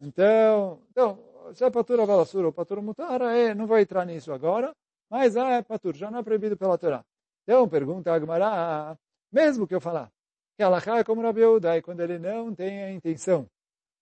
Então, 0.00 0.80
então 0.90 1.18
se 1.54 1.64
é 1.64 1.70
patura 1.70 2.06
valassura 2.06 2.46
ou 2.46 2.52
patura 2.52 2.80
mutara, 2.80 3.36
é, 3.36 3.54
não 3.54 3.66
vai 3.66 3.82
entrar 3.82 4.04
nisso 4.04 4.32
agora, 4.32 4.74
mas 5.10 5.36
é 5.36 5.62
patur, 5.62 5.94
já 5.94 6.10
não 6.10 6.18
é 6.18 6.22
proibido 6.22 6.56
pela 6.56 6.78
Torá. 6.78 7.04
Então, 7.42 7.68
pergunta 7.68 8.12
Agmará, 8.12 8.96
mesmo 9.32 9.66
que 9.66 9.74
eu 9.74 9.80
falar 9.80 10.10
que 10.56 10.62
Allah 10.62 10.82
é 10.98 11.04
como 11.04 11.22
Rabi 11.22 11.40
Yehuda, 11.40 11.80
quando 11.82 12.00
ele 12.00 12.18
não 12.18 12.52
tem 12.52 12.82
a 12.82 12.90
intenção, 12.90 13.48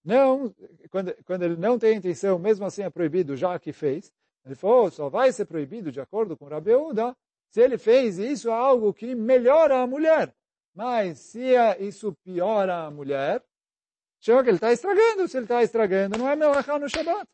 não, 0.03 0.55
quando, 0.91 1.15
quando 1.25 1.43
ele 1.43 1.57
não 1.57 1.79
tem 1.79 1.95
a 1.95 1.99
intenção, 1.99 2.39
mesmo 2.39 2.65
assim 2.65 2.83
é 2.83 2.89
proibido, 2.89 3.37
já 3.37 3.59
que 3.59 3.75
fez, 3.75 4.11
ele 4.45 4.55
falou, 4.55 4.91
só 4.91 5.11
vai 5.11 5.31
ser 5.33 5.45
proibido 5.45 5.93
de 5.93 6.01
acordo 6.01 6.35
com 6.35 6.47
Rabi 6.47 6.71
Yehuda, 6.71 7.15
se 7.51 7.61
ele 7.61 7.77
fez 7.77 8.19
isso 8.19 8.49
é 8.49 8.53
algo 8.53 8.93
que 8.93 9.15
melhora 9.15 9.83
a 9.83 9.87
mulher. 9.87 10.35
Mas 10.75 11.19
se 11.19 11.55
é 11.55 11.83
isso 11.83 12.15
piora 12.23 12.85
a 12.85 12.91
mulher, 12.91 13.43
chama 14.21 14.43
que 14.43 14.51
ele 14.51 14.57
está 14.59 14.73
estragando. 14.73 15.27
Se 15.27 15.39
ele 15.39 15.45
está 15.45 15.63
estragando, 15.63 16.19
não 16.19 16.29
é 16.29 16.37
melachá 16.37 16.79
no 16.79 16.89
Shabbat. 16.89 17.27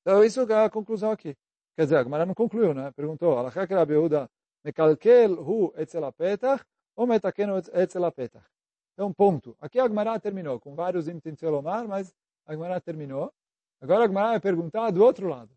Então, 0.00 0.24
isso 0.24 0.40
é 0.40 0.64
a 0.64 0.70
conclusão 0.70 1.10
aqui. 1.10 1.36
Quer 1.76 1.84
dizer, 1.84 1.96
a 1.96 2.02
Gemara 2.02 2.26
não 2.26 2.34
concluiu, 2.34 2.74
né? 2.74 2.90
Perguntou, 2.92 3.38
Alachá 3.38 3.66
que 3.66 3.74
Rabi 3.74 3.94
Yehuda 3.94 4.30
mekalkel 4.64 5.32
hu 5.34 5.72
etzel 5.76 6.04
ou 6.96 7.06
metakenu 7.06 7.58
etzel 7.72 8.04
apetach. 8.04 8.46
Então, 8.94 9.12
ponto. 9.12 9.56
Aqui 9.60 9.78
a 9.78 9.88
Gemara 9.88 10.18
terminou, 10.20 10.60
com 10.60 10.74
vários 10.74 11.08
intencelomar, 11.08 11.86
mas 11.88 12.14
a 12.46 12.52
Gemara 12.52 12.80
terminou. 12.80 13.32
Agora 13.80 14.04
a 14.04 14.08
Gemara 14.08 14.28
vai 14.32 14.40
perguntar 14.40 14.90
do 14.90 15.02
outro 15.02 15.28
lado. 15.28 15.50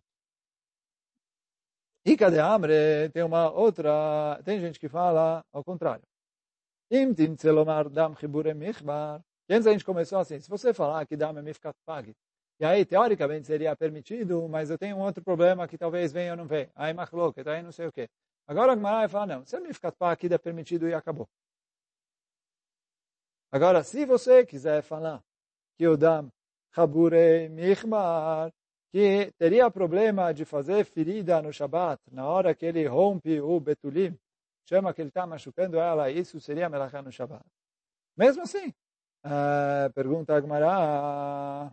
E 2.05 2.17
cadê 2.17 2.39
Amre? 2.39 3.09
Tem 3.13 3.23
uma 3.23 3.49
outra... 3.49 4.41
Tem 4.43 4.59
gente 4.59 4.79
que 4.79 4.89
fala 4.89 5.43
ao 5.53 5.63
contrário. 5.63 6.03
Im 6.91 7.13
tincelomar 7.13 7.89
dam 7.89 8.15
chibure 8.15 8.53
michbar. 8.53 9.21
Antes 9.49 9.67
a 9.67 9.71
gente 9.71 9.85
começou 9.85 10.19
assim, 10.19 10.39
se 10.39 10.49
você 10.49 10.73
falar 10.73 11.05
que 11.05 11.17
dam 11.17 11.37
é 11.37 11.41
mifkat 11.41 11.75
pagit, 11.85 12.17
e 12.59 12.65
aí, 12.65 12.85
teoricamente, 12.85 13.47
seria 13.47 13.75
permitido, 13.75 14.47
mas 14.47 14.69
eu 14.69 14.77
tenho 14.77 14.97
um 14.97 15.01
outro 15.01 15.23
problema 15.23 15.67
que 15.67 15.77
talvez 15.77 16.11
venha 16.11 16.31
ou 16.31 16.37
não 16.37 16.47
venha. 16.47 16.71
Aí, 16.75 16.93
machloket, 16.93 17.47
aí 17.47 17.61
não 17.61 17.71
sei 17.71 17.87
o 17.87 17.91
quê. 17.91 18.07
Agora 18.47 18.73
a 18.73 18.75
vai 18.75 19.07
falar, 19.07 19.25
não, 19.27 19.45
se 19.45 19.55
a 19.55 19.59
Mifkat 19.59 19.95
aqui 19.99 20.27
é 20.33 20.37
permitido 20.37 20.87
e 20.87 20.93
acabou. 20.93 21.27
Agora, 23.51 23.83
se 23.83 24.05
você 24.05 24.45
quiser 24.45 24.81
falar 24.81 25.23
que 25.77 25.87
o 25.87 25.95
Dam 25.95 26.29
Chabure 26.73 27.49
Michmar, 27.49 28.51
que 28.91 29.31
teria 29.37 29.69
problema 29.71 30.33
de 30.33 30.43
fazer 30.45 30.85
ferida 30.85 31.41
no 31.41 31.53
Shabat, 31.53 32.01
na 32.11 32.27
hora 32.27 32.53
que 32.53 32.65
ele 32.65 32.85
rompe 32.87 33.39
o 33.39 33.59
Betulim, 33.59 34.17
chama 34.67 34.93
que 34.93 35.01
ele 35.01 35.09
está 35.09 35.25
machucando 35.25 35.77
ela, 35.77 36.09
isso 36.11 36.39
seria 36.39 36.69
melachá 36.69 37.01
no 37.01 37.11
Shabat. 37.11 37.45
Mesmo 38.17 38.43
assim, 38.43 38.69
uh, 39.25 39.91
pergunta 39.93 40.35
a 40.35 40.41
Gemara, 40.41 41.71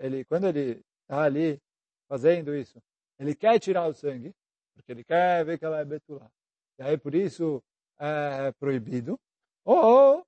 Ele, 0.00 0.24
quando 0.24 0.46
ele 0.46 0.84
está 1.02 1.22
ali 1.22 1.60
fazendo 2.08 2.54
isso, 2.54 2.80
ele 3.18 3.34
quer 3.34 3.58
tirar 3.58 3.86
o 3.86 3.94
sangue, 3.94 4.34
porque 4.74 4.92
ele 4.92 5.04
quer 5.04 5.44
ver 5.44 5.58
que 5.58 5.64
ela 5.64 5.80
é 5.80 5.84
betulá. 5.84 6.30
E 6.78 6.82
aí, 6.82 6.96
por 6.98 7.14
isso, 7.14 7.62
é 7.98 8.52
proibido. 8.52 9.18
Ou, 9.64 10.24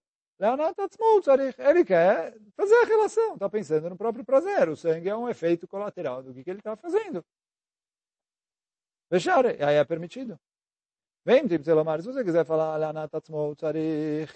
ele 1.58 1.84
quer 1.84 2.34
fazer 2.56 2.74
a 2.74 2.84
relação, 2.84 3.34
está 3.34 3.48
pensando 3.48 3.90
no 3.90 3.96
próprio 3.96 4.24
prazer. 4.24 4.68
O 4.68 4.76
sangue 4.76 5.08
é 5.08 5.16
um 5.16 5.28
efeito 5.28 5.68
colateral 5.68 6.22
do 6.22 6.32
que, 6.32 6.48
ele 6.48 6.60
está 6.60 6.74
fazendo. 6.76 7.24
Fechar, 9.10 9.44
e 9.44 9.62
aí 9.62 9.76
é 9.76 9.84
permitido. 9.84 10.38
Vem, 11.24 11.46
tipo, 11.46 11.62
se 11.64 11.72
você 12.06 12.24
quiser 12.24 12.44
falar 12.46 12.78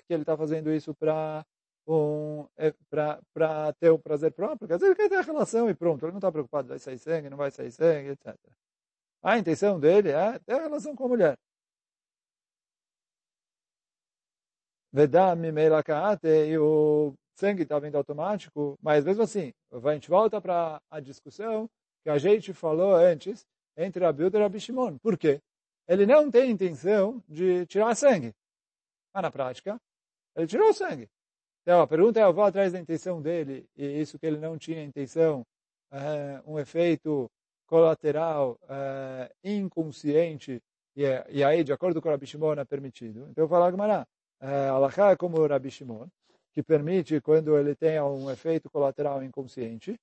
que 0.07 0.12
ele 0.12 0.22
está 0.22 0.37
fazendo 0.37 0.70
isso 0.70 0.94
para 0.94 1.44
um, 1.86 2.46
é, 2.56 2.72
para 2.90 3.72
ter 3.74 3.90
o 3.90 3.98
prazer 3.98 4.32
próprio, 4.32 4.68
quer 4.68 4.76
dizer, 4.76 4.86
ele 4.86 4.94
quer 4.94 5.08
ter 5.08 5.16
a 5.16 5.22
relação 5.22 5.68
e 5.68 5.74
pronto, 5.74 6.04
ele 6.04 6.12
não 6.12 6.18
está 6.18 6.32
preocupado, 6.32 6.68
vai 6.68 6.78
sair 6.78 6.98
sangue, 6.98 7.30
não 7.30 7.36
vai 7.36 7.50
sair 7.50 7.70
sangue, 7.70 8.10
etc. 8.10 8.36
A 9.22 9.38
intenção 9.38 9.78
dele 9.78 10.10
é 10.10 10.38
ter 10.38 10.54
a 10.54 10.62
relação 10.62 10.94
com 10.94 11.04
a 11.04 11.08
mulher. 11.08 11.38
Vedami 14.92 15.50
Meilakaate 15.50 16.28
e 16.28 16.56
o 16.56 17.14
sangue 17.36 17.62
está 17.62 17.78
vindo 17.78 17.96
automático, 17.96 18.78
mas 18.80 19.04
mesmo 19.04 19.22
assim, 19.22 19.52
a 19.72 19.92
gente 19.94 20.08
volta 20.08 20.40
para 20.40 20.80
a 20.90 21.00
discussão 21.00 21.68
que 22.02 22.10
a 22.10 22.18
gente 22.18 22.52
falou 22.52 22.94
antes 22.94 23.44
entre 23.76 24.04
a 24.04 24.12
Bilda 24.12 24.38
e 24.38 24.42
a 24.44 24.48
Bishimon. 24.48 24.98
Por 24.98 25.18
quê? 25.18 25.40
Ele 25.88 26.06
não 26.06 26.30
tem 26.30 26.50
intenção 26.50 27.22
de 27.28 27.66
tirar 27.66 27.94
sangue. 27.94 28.32
Mas 29.12 29.22
na 29.22 29.30
prática, 29.30 29.80
ele 30.36 30.46
tirou 30.46 30.72
sangue. 30.72 31.08
Então, 31.64 31.81
a 31.81 31.87
pergunta 31.87 32.20
é, 32.20 32.24
eu 32.24 32.33
vou 32.33 32.44
atrás 32.44 32.74
da 32.74 32.79
intenção 32.79 33.22
dele, 33.22 33.66
e 33.74 33.87
isso 33.98 34.18
que 34.18 34.27
ele 34.27 34.37
não 34.37 34.59
tinha 34.59 34.85
intenção, 34.85 35.46
é, 35.90 36.42
um 36.46 36.59
efeito 36.59 37.31
colateral 37.66 38.59
é, 38.68 39.33
inconsciente, 39.42 40.62
e, 40.94 41.05
é, 41.07 41.24
e, 41.31 41.42
aí, 41.42 41.64
de 41.64 41.72
acordo 41.72 42.03
com 42.03 42.09
o 42.09 42.11
Rabi 42.11 42.27
Shimon, 42.27 42.53
é 42.53 42.64
permitido. 42.66 43.27
Então, 43.31 43.44
eu 43.44 43.48
falo, 43.48 43.64
Agmará, 43.64 44.07
é, 44.40 44.68
Allah 44.68 44.90
é 45.11 45.16
como 45.16 45.38
o 45.40 45.46
Rabi 45.46 45.70
Shimon, 45.70 46.07
que 46.53 46.62
permite 46.62 47.18
quando 47.22 47.57
ele 47.59 47.74
tenha 47.74 48.05
um 48.05 48.31
efeito 48.31 48.68
colateral 48.68 49.22
inconsciente. 49.24 49.98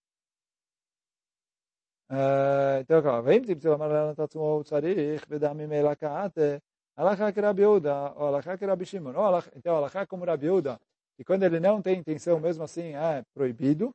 então, 2.82 3.02
calma, 3.04 3.22
vem, 3.22 3.42
tipo, 3.42 3.62
se 3.62 3.68
ela 3.68 3.78
marla 3.78 4.16
tatzmo 4.16 4.64
tzarich, 4.64 5.24
vedami 5.30 5.68
melakate, 5.68 6.60
alachá 6.96 7.32
que 7.32 7.40
Rabi 7.40 7.62
Yehuda, 7.62 8.14
ou 8.16 8.28
alachá 8.28 8.58
que 8.58 8.66
Rabi 8.66 8.86
Shimon. 8.86 9.14
Então, 9.56 9.76
alachá 9.78 10.06
como 10.08 10.26
Rabi 10.26 10.48
Yehuda, 10.48 10.80
e 11.22 11.24
quando 11.24 11.44
ele 11.44 11.60
não 11.60 11.84
tem 11.84 12.00
intenção, 12.00 12.40
mesmo 12.40 12.64
assim, 12.64 12.96
é 12.96 13.22
proibido. 13.32 13.94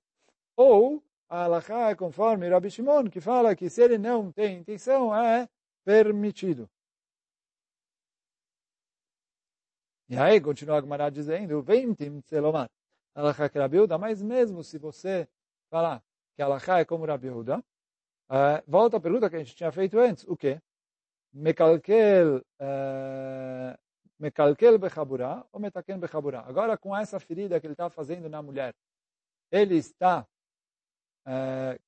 Ou 0.57 1.03
a 1.29 1.43
alachá 1.43 1.91
é 1.91 1.95
conforme 1.97 2.49
Rabi 2.49 2.71
Shimon, 2.71 3.11
que 3.11 3.21
fala 3.21 3.57
que 3.57 3.69
se 3.69 3.83
ele 3.83 3.99
não 3.99 4.31
tem 4.31 4.59
intenção, 4.59 5.13
é 5.13 5.49
permitido. 5.85 6.71
E 10.09 10.17
aí, 10.17 10.41
continua 10.41 10.79
a 10.79 10.81
Gemara 10.81 11.11
dizendo, 11.11 11.61
vem 11.63 11.93
tim 11.95 12.21
tzelomar, 12.21 12.71
alachá 13.13 13.49
que 13.49 13.59
Rabi 13.59 13.79
Yehuda, 13.79 13.99
mas 13.99 14.23
mesmo 14.23 14.63
se 14.63 14.79
você 14.79 15.29
falar 15.69 16.01
que 16.37 16.43
alachá 16.43 16.79
é 16.79 16.85
como 16.85 17.07
Rabi 17.07 17.27
Yehuda, 17.27 17.59
uh, 17.59 18.63
volta 18.69 18.99
a 18.99 19.01
pergunta 19.01 19.29
que 19.29 19.35
a 19.35 19.41
gente 19.41 19.57
tinha 19.57 19.73
feito 19.73 19.99
antes, 19.99 20.23
o 20.29 20.37
quê? 20.37 20.61
Mekalkel, 21.33 22.37
uh, 22.37 23.77
mekalkel 24.19 24.79
bechabura 24.79 25.45
ou 25.53 25.61
metaken 25.61 25.99
bechabura. 25.99 26.41
Agora, 26.41 26.77
com 26.77 26.97
essa 26.97 27.21
ferida 27.21 27.61
que 27.61 27.67
ele 27.67 27.75
está 27.75 27.91
fazendo 27.91 28.29
na 28.29 28.43
mulher, 28.43 28.75
ele 29.51 29.77
está 29.77 30.27
uh, 31.27 31.79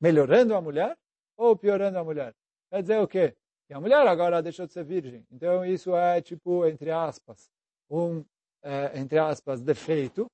melhorando 0.00 0.54
a 0.54 0.60
mulher 0.60 0.96
ou 1.36 1.56
piorando 1.56 1.98
a 1.98 2.04
mulher? 2.04 2.34
Quer 2.70 2.82
dizer 2.82 3.00
o 3.00 3.08
quê? 3.08 3.34
E 3.68 3.74
a 3.74 3.80
mulher 3.80 4.06
agora 4.06 4.42
deixou 4.42 4.66
de 4.66 4.72
ser 4.72 4.84
virgem. 4.84 5.24
Então 5.30 5.64
isso 5.64 5.94
é 5.96 6.22
tipo, 6.22 6.64
entre 6.66 6.90
aspas, 6.90 7.50
um, 7.90 8.24
é, 8.62 8.98
entre 8.98 9.18
aspas, 9.18 9.60
defeito. 9.60 10.26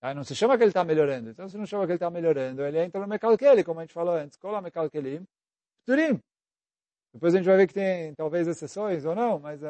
Aí 0.00 0.14
não 0.14 0.22
se 0.24 0.34
chama 0.36 0.56
que 0.56 0.62
ele 0.62 0.70
está 0.70 0.84
melhorando. 0.84 1.30
Então 1.30 1.48
se 1.48 1.58
não 1.58 1.66
chama 1.66 1.84
que 1.84 1.92
ele 1.92 1.96
está 1.96 2.10
melhorando, 2.10 2.62
ele 2.62 2.78
entra 2.78 3.00
no 3.00 3.08
Mekalkeli, 3.08 3.64
como 3.64 3.80
a 3.80 3.82
gente 3.82 3.94
falou 3.94 4.14
antes. 4.14 4.36
Cola 4.38 4.60
Mekalkelim, 4.60 5.24
Turim. 5.84 6.20
Depois 7.12 7.34
a 7.34 7.38
gente 7.38 7.46
vai 7.46 7.56
ver 7.56 7.66
que 7.66 7.74
tem 7.74 8.14
talvez 8.14 8.46
exceções 8.46 9.04
ou 9.04 9.14
não, 9.14 9.38
mas 9.38 9.62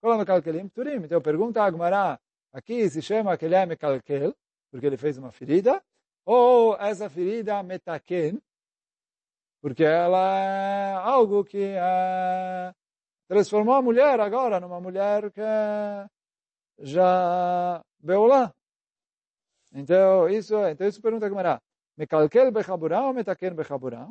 Cola 0.00 0.18
Mekalkelim, 0.18 0.68
Turim. 0.68 1.04
Então 1.04 1.20
pergunta 1.20 1.62
a 1.62 1.66
Agmará, 1.66 2.20
aqui 2.52 2.88
se 2.88 3.02
chama 3.02 3.36
que 3.36 3.44
ele 3.44 3.54
é 3.54 3.66
Mekalkel, 3.66 4.34
porque 4.70 4.86
ele 4.86 4.96
fez 4.96 5.18
uma 5.18 5.32
ferida, 5.32 5.82
ou 6.24 6.76
essa 6.76 7.08
ferida 7.10 7.62
Metaken, 7.62 8.40
porque 9.60 9.84
ela 9.84 10.38
é 10.38 10.94
algo 10.94 11.44
que 11.44 11.62
é, 11.62 12.72
transformou 13.26 13.74
a 13.74 13.82
mulher 13.82 14.20
agora 14.20 14.60
numa 14.60 14.80
mulher 14.80 15.32
que 15.32 15.40
já 16.78 17.82
beolá. 17.98 18.54
Então, 19.72 20.28
isso, 20.28 20.54
então 20.68 20.86
isso 20.86 21.02
pergunta 21.02 21.26
a 21.26 21.28
Gemara. 21.28 21.60
Mekalkel 21.96 22.52
bechabura 22.52 23.02
ou 23.02 23.12
metaken 23.12 23.54
bechabura? 23.54 24.06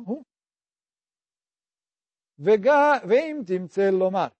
Vem 2.36 3.42
timtzel 3.42 3.96
lomar. 3.96 4.32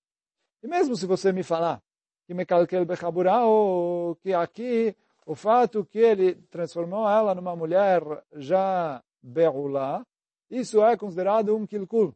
E 0.62 0.66
mesmo 0.66 0.97
se 0.97 1.07
você 1.07 1.33
me 1.33 1.42
falar 1.42 1.81
que 2.27 2.35
mekalkel 2.35 2.85
bechabura 2.85 3.40
ou 3.44 4.16
que 4.16 4.35
aqui 4.35 4.97
o 5.25 5.35
fato 5.35 5.85
que 5.85 5.99
ele 5.99 6.35
transformou 6.51 7.09
ela 7.09 7.35
numa 7.35 7.55
mulher 7.55 8.03
já 8.35 9.03
beulá, 9.23 10.05
isso 10.51 10.83
é 10.83 10.97
considerado 10.97 11.55
um 11.57 11.66
kilkul. 11.66 12.14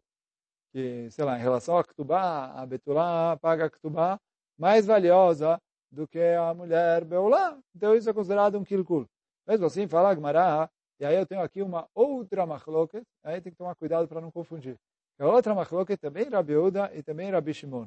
Que, 0.73 1.11
sei 1.11 1.25
lá, 1.25 1.39
em 1.39 1.43
relação 1.43 1.77
a 1.77 1.85
Ktubá, 1.85 2.53
a 2.55 2.65
Betulá 2.65 3.37
paga 3.37 3.67
a 3.67 3.71
Ktubá 3.71 4.19
mais 4.59 4.87
valiosa 4.87 5.61
do 5.91 6.09
que 6.09 6.19
a 6.19 6.55
mulher 6.55 7.05
Beulá. 7.05 7.59
Então 7.77 7.95
isso 7.95 8.09
é 8.09 8.13
considerado 8.13 8.59
um 8.59 8.65
kilkul. 8.65 9.07
Mesmo 9.47 9.67
assim, 9.67 9.87
fala 9.87 10.15
Gmará, 10.15 10.71
e 10.99 11.05
aí 11.05 11.17
eu 11.17 11.27
tenho 11.27 11.43
aqui 11.43 11.61
uma 11.63 11.87
outra 11.95 12.47
machloket, 12.47 13.05
aí 13.23 13.41
tem 13.41 13.53
que 13.53 13.59
tomar 13.59 13.75
cuidado 13.75 14.09
para 14.09 14.21
não 14.21 14.31
confundir. 14.31 14.79
A 15.19 15.27
outra 15.27 15.55
machloket 15.55 16.01
também 16.01 16.29
Rabi 16.29 16.57
Uda 16.57 16.91
e 16.95 17.03
também 17.03 17.31
Rabi 17.31 17.53
Shimon. 17.53 17.87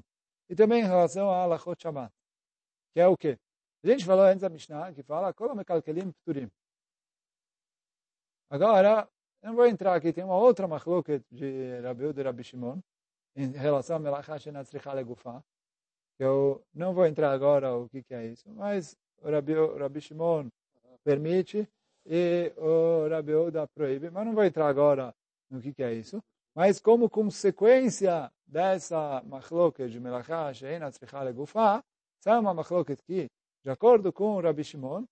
E 0.49 0.55
também 0.55 0.81
em 0.81 0.87
relação 0.87 1.29
a 1.29 1.45
Lachot 1.45 1.81
Shabbat. 1.81 2.13
Que 2.93 2.99
é 2.99 3.07
o 3.07 3.17
quê? 3.17 3.37
A 3.83 3.87
gente 3.87 4.05
falou 4.05 4.25
antes 4.25 4.41
da 4.41 4.49
Mishnah, 4.49 4.93
que 4.93 5.03
fala, 5.03 5.33
Kolam 5.33 5.63
Pturim. 5.63 6.49
Agora, 8.49 9.07
eu 9.41 9.49
não 9.49 9.55
vou 9.55 9.67
entrar 9.67 9.95
aqui, 9.95 10.11
tem 10.13 10.23
uma 10.23 10.37
outra 10.37 10.67
machloket 10.67 11.23
de 11.31 11.79
Rabi 11.81 12.05
e 12.05 12.23
Rabi 12.23 12.43
Shimon 12.43 12.79
em 13.35 13.51
relação 13.51 13.97
a 13.97 13.99
Melachá 13.99 14.39
Shenatzricha 14.39 14.91
que 16.17 16.23
eu 16.23 16.63
não 16.73 16.93
vou 16.93 17.05
entrar 17.05 17.31
agora 17.31 17.75
o 17.75 17.89
que, 17.89 18.01
que 18.01 18.13
é 18.13 18.25
isso, 18.25 18.49
mas 18.53 18.97
o 19.21 19.29
Rabi, 19.29 19.53
o 19.53 19.77
Rabi 19.77 20.01
Shimon 20.01 20.49
permite 21.03 21.69
e 22.05 22.53
o 22.57 23.07
Rabi 23.07 23.33
Uda 23.35 23.67
proíbe, 23.67 24.09
mas 24.09 24.25
não 24.25 24.33
vou 24.33 24.43
entrar 24.43 24.67
agora 24.67 25.13
no 25.49 25.61
que, 25.61 25.73
que 25.73 25.83
é 25.83 25.93
isso. 25.93 26.23
Mas 26.55 26.79
como 26.79 27.09
consequência 27.09 28.31
dessa 28.47 29.21
machloket 29.25 29.91
de 29.91 29.99
Melachá 29.99 30.53
Shenatzricha 30.53 31.21
Legufá, 31.21 31.83
essa 32.19 32.31
é 32.31 32.39
uma 32.39 32.53
machloket 32.53 33.01
que, 33.03 33.27
de 33.63 33.69
acordo 33.69 34.13
com 34.13 34.35
o 34.35 34.41
Rabi 34.41 34.63
Shimon, 34.63 35.05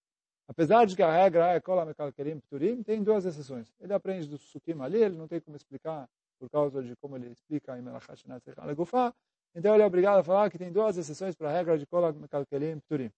Apesar 0.47 0.86
de 0.86 0.95
que 0.95 1.01
a 1.01 1.12
regra 1.12 1.53
é 1.53 1.60
Kola 1.60 1.86
Mekalkerim 1.86 2.39
Pturim, 2.39 2.84
tem 2.84 3.01
duas 3.01 3.25
exceções. 3.25 3.73
Ele 3.79 3.93
aprende 3.93 4.27
do 4.27 4.38
Sukim 4.38 4.79
ali, 4.82 5.01
ele 5.01 5.15
não 5.15 5.27
tem 5.27 5.39
como 5.39 5.56
explicar 5.56 6.08
por 6.38 6.49
causa 6.49 6.84
de 6.84 6.95
como 6.97 7.15
ele 7.15 7.29
explica 7.29 7.77
em 7.77 7.82
Melachat 7.82 8.23
Legufá. 8.65 9.13
Então 9.56 9.73
ele 9.73 9.84
é 9.84 9.86
obrigado 9.86 10.19
a 10.19 10.23
falar 10.23 10.49
que 10.49 10.58
tem 10.58 10.71
duas 10.71 10.97
exceções 10.97 11.36
para 11.36 11.49
a 11.49 11.53
regra 11.53 11.77
de 11.77 11.86
Kola 11.86 12.12
Mekalkerim 12.12 12.79
Pturim. 12.82 13.12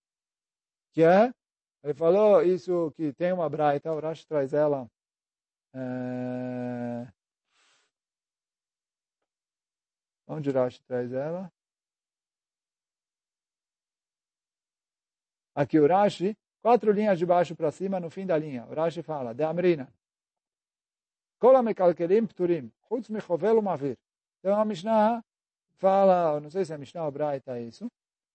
Que 0.93 1.03
é, 1.03 1.33
ele 1.83 1.93
falou 1.93 2.43
isso 2.43 2.91
que 2.95 3.11
tem 3.13 3.33
uma 3.33 3.49
braita, 3.49 3.91
o 3.91 3.99
Rashi 3.99 4.25
traz 4.27 4.53
ela. 4.53 4.87
É... 5.73 7.07
Onde 10.27 10.51
Rashi 10.51 10.81
traz 10.83 11.11
ela? 11.13 11.51
Aqui 15.53 15.79
o 15.79 15.87
Rashi 15.87 16.35
Quatro 16.65 16.91
linhas 16.91 17.19
de 17.19 17.27
baixo 17.27 17.55
para 17.55 17.69
cima, 17.69 17.99
no 17.99 18.09
fim 18.09 18.25
da 18.25 18.35
linha. 18.35 18.65
O 18.65 18.73
Rashi 18.73 19.03
fala, 19.03 19.35
de 19.35 19.43
Amrina. 19.43 19.87
Pturim, 22.27 22.71
chutz 22.89 23.07
umavir. 23.55 23.95
Então 24.39 24.59
a 24.59 24.65
Mishnah 24.65 25.23
fala, 25.75 26.39
não 26.39 26.49
sei 26.49 26.65
se 26.65 26.73
é 26.73 26.77
Mishnah 26.79 27.05
ou 27.05 27.11
Braita 27.11 27.59
isso, 27.59 27.87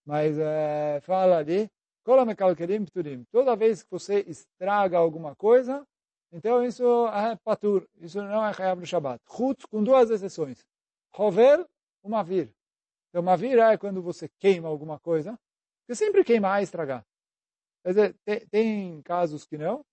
mas 0.06 0.38
é, 0.38 1.00
fala 1.00 1.38
ali, 1.38 1.68
pturim. 2.86 3.24
Toda 3.32 3.56
vez 3.56 3.82
que 3.82 3.90
você 3.90 4.20
estraga 4.28 4.96
alguma 4.96 5.34
coisa, 5.34 5.84
então 6.30 6.64
isso 6.64 7.08
é 7.08 7.34
patur, 7.42 7.84
isso 8.00 8.22
não 8.22 8.46
é 8.46 8.52
chayab 8.52 8.80
no 8.80 8.86
Shabbat. 8.86 9.20
Chutz 9.28 9.66
com 9.66 9.82
duas 9.82 10.08
exceções. 10.08 10.64
Chovel, 11.16 11.68
umavir. 12.02 12.50
Então, 13.08 13.22
mavir 13.22 13.58
é 13.58 13.76
quando 13.76 14.00
você 14.02 14.28
queima 14.38 14.68
alguma 14.68 14.98
coisa, 14.98 15.38
porque 15.80 15.94
sempre 15.94 16.24
queimar 16.24 16.60
é 16.60 16.62
estragar. 16.62 17.04
Quer 17.82 17.88
dizer, 17.88 18.16
tem, 18.24 18.46
tem 18.46 19.02
casos 19.02 19.44
que 19.44 19.58
não, 19.58 19.84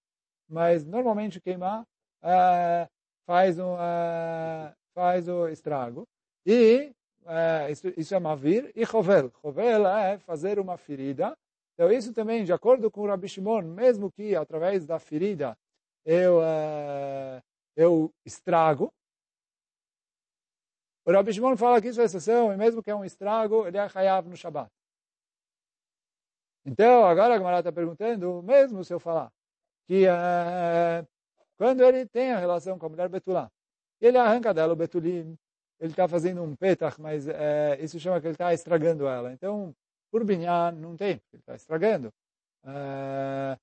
mas 0.47 0.85
normalmente 0.85 1.41
queimar 1.41 1.81
uh, 1.81 2.89
faz, 3.25 3.57
um, 3.57 3.73
uh, 3.73 4.73
faz 4.93 5.27
o 5.27 5.47
estrago. 5.47 6.07
E 6.45 6.93
uh, 7.23 7.71
isso, 7.71 7.87
isso 7.97 8.15
é 8.15 8.19
mavir 8.19 8.71
e 8.75 8.85
chovel. 8.85 9.31
Chovel 9.41 9.87
é 9.87 10.17
fazer 10.19 10.59
uma 10.59 10.77
ferida. 10.77 11.35
Então 11.73 11.91
isso 11.91 12.13
também, 12.13 12.43
de 12.43 12.53
acordo 12.53 12.91
com 12.91 13.01
o 13.01 13.07
Rabi 13.07 13.27
Shimon, 13.27 13.61
mesmo 13.61 14.11
que 14.11 14.35
através 14.35 14.85
da 14.85 14.99
ferida 14.99 15.57
eu, 16.03 16.39
eu 17.75 18.11
estrago, 18.25 18.91
o 21.07 21.11
Rabi 21.11 21.33
Shimon 21.33 21.55
fala 21.55 21.81
que 21.81 21.87
isso 21.87 22.01
é 22.01 22.03
exceção, 22.03 22.51
e 22.51 22.57
mesmo 22.57 22.83
que 22.83 22.91
é 22.91 22.95
um 22.95 23.05
estrago, 23.05 23.65
ele 23.65 23.77
é 23.77 23.87
hayav 23.93 24.27
no 24.27 24.35
Shabbat. 24.35 24.69
Então, 26.65 27.05
agora 27.05 27.35
a 27.35 27.37
Gamara 27.37 27.59
está 27.59 27.71
perguntando, 27.71 28.43
mesmo 28.43 28.83
se 28.83 28.93
eu 28.93 28.99
falar 28.99 29.31
que 29.87 30.05
uh, 30.05 31.07
quando 31.57 31.81
ele 31.81 32.05
tem 32.05 32.33
a 32.33 32.39
relação 32.39 32.77
com 32.77 32.87
a 32.87 32.89
mulher 32.89 33.07
Betulá, 33.07 33.49
ele 34.01 34.17
arranca 34.17 34.53
dela 34.53 34.73
o 34.73 34.75
Betulim, 34.75 35.37
ele 35.79 35.91
está 35.91 36.07
fazendo 36.07 36.43
um 36.43 36.55
petach, 36.55 36.99
mas 36.99 37.25
uh, 37.25 37.31
isso 37.79 37.99
chama 37.99 38.19
que 38.19 38.27
ele 38.27 38.33
está 38.33 38.53
estragando 38.53 39.07
ela. 39.07 39.31
Então, 39.31 39.73
por 40.11 40.25
binyan, 40.25 40.73
não 40.73 40.97
tem, 40.97 41.21
ele 41.31 41.39
está 41.39 41.55
estragando. 41.55 42.13
Uh, 42.63 43.57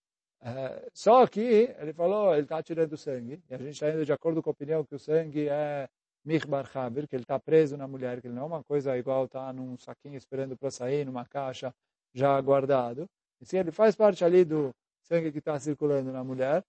só 0.92 1.26
que 1.26 1.74
ele 1.78 1.92
falou, 1.92 2.32
ele 2.32 2.42
está 2.42 2.62
tirando 2.62 2.96
sangue, 2.96 3.42
e 3.50 3.54
a 3.54 3.58
gente 3.58 3.72
está 3.72 3.90
indo 3.90 4.04
de 4.04 4.12
acordo 4.12 4.42
com 4.42 4.50
a 4.50 4.52
opinião 4.52 4.84
que 4.84 4.94
o 4.94 4.98
sangue 4.98 5.48
é 5.48 5.88
Michbar 6.24 6.70
Habir, 6.74 7.06
que 7.06 7.14
ele 7.14 7.22
está 7.22 7.38
preso 7.38 7.76
na 7.76 7.86
mulher, 7.86 8.20
que 8.20 8.26
ele 8.26 8.34
não 8.34 8.44
é 8.44 8.46
uma 8.46 8.64
coisa 8.64 8.96
igual 8.96 9.26
estar 9.26 9.46
tá 9.46 9.52
num 9.52 9.76
saquinho 9.76 10.16
esperando 10.16 10.56
para 10.56 10.70
sair, 10.70 11.04
numa 11.04 11.26
caixa, 11.26 11.74
já 12.14 12.40
guardado. 12.40 13.06
E 13.40 13.44
se 13.44 13.56
ele 13.56 13.70
faz 13.70 13.94
parte 13.94 14.24
ali 14.24 14.44
do 14.44 14.74
sangue 15.02 15.30
que 15.30 15.38
está 15.38 15.58
circulando 15.58 16.10
na 16.12 16.24
mulher. 16.24 16.64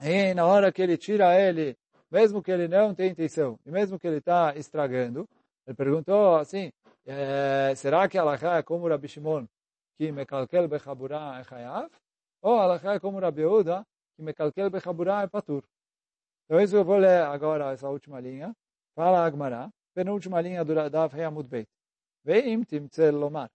E 0.00 0.34
na 0.34 0.46
hora 0.46 0.72
que 0.72 0.82
ele 0.82 0.96
tira 0.96 1.38
ele, 1.40 1.76
mesmo 2.10 2.42
que 2.42 2.50
ele 2.50 2.68
não 2.68 2.94
tem 2.94 3.10
intenção, 3.10 3.58
e 3.66 3.70
mesmo 3.70 3.98
que 3.98 4.06
ele 4.06 4.18
está 4.18 4.54
estragando, 4.56 5.28
ele 5.66 5.76
perguntou 5.76 6.36
assim, 6.36 6.70
é, 7.06 7.74
será 7.74 8.08
que 8.08 8.18
Allah 8.18 8.38
é 8.58 8.62
como 8.62 8.88
Rabi 8.88 9.08
Shimon, 9.08 9.46
que 9.96 10.12
mekalkel 10.12 10.68
bechabura 10.68 11.38
é 11.40 11.44
chayav? 11.44 11.90
Ou 12.42 12.58
Allah 12.58 12.80
é 12.94 13.00
como 13.00 13.18
Rabi 13.18 13.42
Yehuda, 13.42 13.84
que 14.16 14.22
mekalkel 14.22 14.70
bechabura 14.70 15.22
é 15.22 15.26
patur? 15.26 15.64
Então 16.44 16.60
isso 16.60 16.76
eu 16.76 16.84
vou 16.84 16.98
ler 16.98 17.22
agora 17.22 17.72
essa 17.72 17.88
última 17.88 18.20
linha. 18.20 18.54
Fala 18.94 19.24
Agmará, 19.24 19.70
penúltima 19.94 20.40
linha 20.40 20.64
do 20.64 20.74
Dav 20.90 21.12
Reamud 21.14 21.48
Beit. 21.48 21.68
Veim 22.24 22.62
timtzel 22.62 23.16
lomar. 23.16 23.50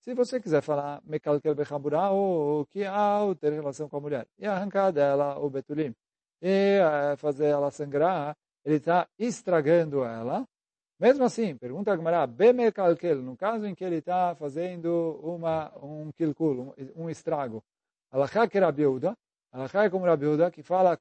Se 0.00 0.14
você 0.14 0.38
quiser 0.40 0.60
falar 0.60 1.00
mekalkel 1.04 1.54
bechabura, 1.54 2.10
ou 2.10 2.66
que 2.66 2.84
há 2.84 3.20
ter 3.40 3.52
relação 3.52 3.88
com 3.88 3.96
a 3.96 4.00
mulher, 4.00 4.26
e 4.38 4.46
arrancar 4.46 4.92
dela 4.92 5.38
o 5.38 5.48
betulim, 5.48 5.94
e 6.42 6.78
eh, 6.78 7.16
fazer 7.16 7.46
ela 7.46 7.70
sangrar, 7.70 8.36
ele 8.64 8.76
está 8.76 9.08
estragando 9.18 10.04
ela, 10.04 10.46
mesmo 11.00 11.24
assim, 11.24 11.56
pergunta 11.56 11.92
a 11.92 11.96
Gemara, 11.96 12.26
Bemekalkel, 12.26 13.22
no 13.22 13.36
caso 13.36 13.66
em 13.66 13.74
que 13.74 13.82
ele 13.82 13.96
está 13.96 14.34
fazendo 14.36 15.18
uma, 15.22 15.72
um 15.82 16.12
kilkul, 16.12 16.74
um, 16.96 17.04
um 17.04 17.10
estrago. 17.10 17.64
Alachá 18.10 18.46
que 18.46 18.58
Rabiuda, 18.58 19.16
Alachá 19.54 19.84
é 19.84 19.88
como 19.88 20.04
Rabiuda, 20.04 20.50
que 20.50 20.64
fala 20.64 20.98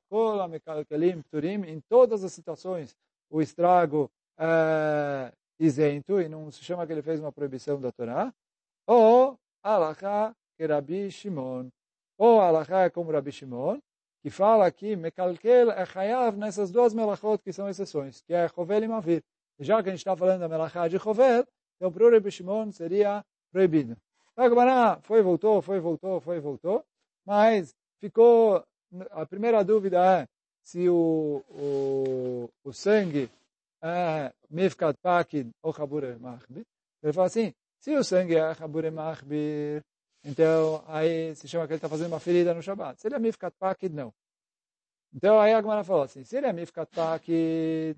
em 1.68 1.82
todas 1.90 2.24
as 2.24 2.32
situações, 2.32 2.96
o 3.28 3.42
estrago 3.42 4.12
é 4.38 5.34
isento, 5.60 6.22
e 6.22 6.30
não 6.30 6.52
se 6.52 6.64
chama 6.64 6.86
que 6.86 6.94
ele 6.94 7.02
fez 7.02 7.20
uma 7.20 7.32
proibição 7.32 7.82
da 7.82 7.92
Torá. 7.92 8.32
Ou 8.86 9.40
Alachá 9.64 10.36
que 10.56 10.68
Rabi 10.68 11.10
Shimon. 11.10 11.70
Ou 12.16 12.40
Alachá 12.40 12.92
como 12.92 13.12
Rabi 13.12 13.32
Shimon, 13.32 13.80
que 14.22 14.30
fala 14.30 14.72
que 14.72 14.96
Mekalkel 14.96 15.72
é 15.72 15.84
Chayav 15.84 16.38
nessas 16.38 16.70
duas 16.72 16.94
melachot 16.94 17.42
que 17.44 17.52
são 17.52 17.68
exceções, 17.68 18.22
que 18.22 18.36
é 18.36 18.48
Chovel 18.48 18.84
e 18.84 18.88
Mavir. 18.88 19.24
Já 19.58 19.82
que 19.82 19.90
a 19.90 19.92
gente 19.92 20.02
está 20.02 20.16
falando 20.16 20.42
da 20.42 20.48
Melachá 20.48 20.88
de 20.88 21.00
Chover, 21.00 21.48
então 21.78 21.92
para 21.92 22.06
o 22.06 22.10
Rebbe 22.12 22.30
Shimon 22.30 22.72
seria 22.72 23.26
proibido. 23.52 23.98
Agora, 24.38 25.00
foi, 25.02 25.24
voltou, 25.24 25.60
foi, 25.60 25.80
voltou, 25.80 26.22
foi, 26.22 26.40
voltou. 26.40 26.86
Mas 27.26 27.74
ficou, 28.04 28.62
a 29.12 29.26
primeira 29.26 29.64
dúvida 29.64 29.98
é 30.20 30.28
se 30.62 30.90
o, 30.90 31.42
o, 31.50 32.50
o 32.66 32.74
sangue 32.74 33.30
é 33.82 34.32
Mifkat 34.50 34.98
Pakid 35.02 35.50
ou 35.64 35.74
Chabure 35.74 36.20
Machbir. 36.20 36.66
Ele 37.02 37.14
fala 37.14 37.28
assim, 37.28 37.54
se 37.80 37.96
o 37.96 38.04
sangue 38.04 38.36
é 38.36 38.54
Chabure 38.56 38.92
Machbir, 38.92 39.82
então 40.26 40.84
aí 40.88 41.34
se 41.36 41.48
chama 41.48 41.66
que 41.66 41.74
ele 41.74 41.78
está 41.78 41.88
fazendo 41.88 42.08
uma 42.08 42.20
ferida 42.20 42.54
no 42.54 42.62
Shabbat. 42.62 43.00
Se 43.00 43.08
ele 43.08 43.16
é 43.16 43.20
Mifkat 43.20 43.56
Pakid, 43.58 43.96
não. 43.96 44.12
Então 45.14 45.40
aí 45.40 45.54
a 45.54 45.62
Gemara 45.62 45.84
falou 45.84 46.04
assim, 46.04 46.24
se 46.26 46.36
ele 46.36 46.48
é 46.48 46.54
Mifkat 46.54 46.92
Pakid, 46.94 47.98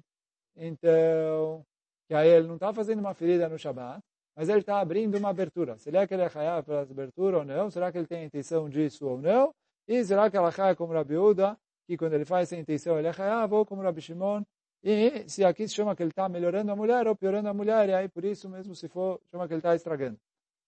então, 0.55 1.65
que 2.07 2.13
aí 2.13 2.29
ele 2.29 2.47
não 2.47 2.55
está 2.55 2.71
fazendo 2.71 2.99
uma 2.99 3.13
ferida 3.15 3.49
no 3.49 3.57
Shabbat, 3.57 4.01
mas 4.35 4.49
ele 4.49 4.59
está 4.59 4.79
abrindo 4.79 5.17
uma 5.17 5.29
abertura. 5.29 5.77
Será 5.79 6.05
que 6.05 6.13
ele 6.13 6.23
é 6.23 6.31
Hayah 6.33 6.61
pela 6.61 6.81
abertura 6.81 7.39
ou 7.39 7.45
não? 7.45 7.71
Será 7.71 7.91
que 7.91 7.97
ele 7.97 8.07
tem 8.07 8.25
intenção 8.25 8.69
disso 8.69 9.07
ou 9.07 9.19
não? 9.19 9.51
E 9.87 10.03
será 10.03 10.29
que 10.29 10.37
ela 10.37 10.51
é 10.69 10.75
como 10.75 10.93
Rabi 10.93 11.17
Uda, 11.17 11.57
que 11.85 11.97
quando 11.97 12.13
ele 12.13 12.25
faz 12.25 12.51
essa 12.51 12.59
intenção 12.59 12.97
ele 12.97 13.07
é 13.07 13.11
Hayah, 13.11 13.47
ou 13.51 13.65
como 13.65 13.81
Rabi 13.81 14.01
Shimon? 14.01 14.43
E 14.83 15.27
se 15.27 15.43
aqui 15.43 15.67
se 15.67 15.73
chama 15.73 15.95
que 15.95 16.03
ele 16.03 16.11
está 16.11 16.29
melhorando 16.29 16.71
a 16.71 16.75
mulher 16.75 17.07
ou 17.07 17.15
piorando 17.15 17.49
a 17.49 17.53
mulher, 17.53 17.89
e 17.89 17.93
aí 17.93 18.07
por 18.07 18.23
isso 18.23 18.47
mesmo 18.49 18.75
se 18.75 18.87
for, 18.87 19.19
chama 19.31 19.47
que 19.47 19.53
ele 19.53 19.59
está 19.59 19.75
estragando. 19.75 20.19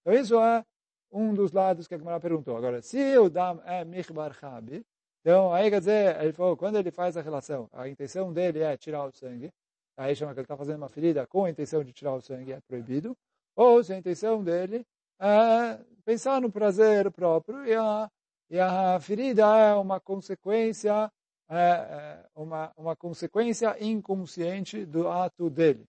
Então 0.02 0.14
isso 0.20 0.40
é 0.40 0.66
um 1.12 1.34
dos 1.34 1.52
lados 1.52 1.88
que 1.88 1.96
a 1.96 1.98
Gemara 1.98 2.20
perguntou. 2.20 2.58
Agora, 2.58 2.82
se 2.82 3.18
o 3.18 3.30
Dam 3.30 3.62
é 3.66 3.86
Michbar 3.86 4.34
Chabi, 4.34 4.86
então 5.22 5.54
aí 5.54 5.70
quer 5.70 5.80
dizer, 5.80 6.22
ele 6.22 6.34
falou, 6.34 6.56
quando 6.58 6.78
ele 6.78 6.92
faz 6.92 7.18
a 7.18 7.22
relação, 7.22 7.70
a 7.74 7.88
intenção 7.88 8.32
dele 8.32 8.60
é 8.60 8.78
tirar 8.78 9.06
o 9.06 9.12
sangue, 9.12 9.52
aí 9.96 10.16
chama 10.16 10.34
que 10.34 10.40
ele 10.40 10.46
está 10.46 10.58
fazendo 10.58 10.78
uma 10.78 10.90
ferida 10.90 11.26
com 11.28 11.46
a 11.46 11.50
intenção 11.50 11.84
de 11.84 11.92
tirar 11.92 12.14
o 12.14 12.22
sangue, 12.22 12.54
é 12.54 12.60
proibido. 12.68 13.16
Ou 13.56 13.84
se 13.84 13.94
a 13.94 13.98
intenção 13.98 14.44
dele 14.44 14.86
é 15.20 15.80
pensar 16.06 16.40
no 16.40 16.52
prazer 16.52 17.12
próprio 17.12 17.66
e 17.66 17.74
a, 17.74 18.10
e 18.50 18.60
a 18.60 19.00
ferida 19.00 19.44
é 19.58 19.74
uma 19.76 20.00
consequência 20.00 21.12
é, 21.50 21.56
é 21.56 22.26
uma, 22.36 22.74
uma 22.76 22.96
consequência 22.96 23.76
inconsciente 23.84 24.86
do 24.86 25.08
ato 25.08 25.50
dele. 25.50 25.86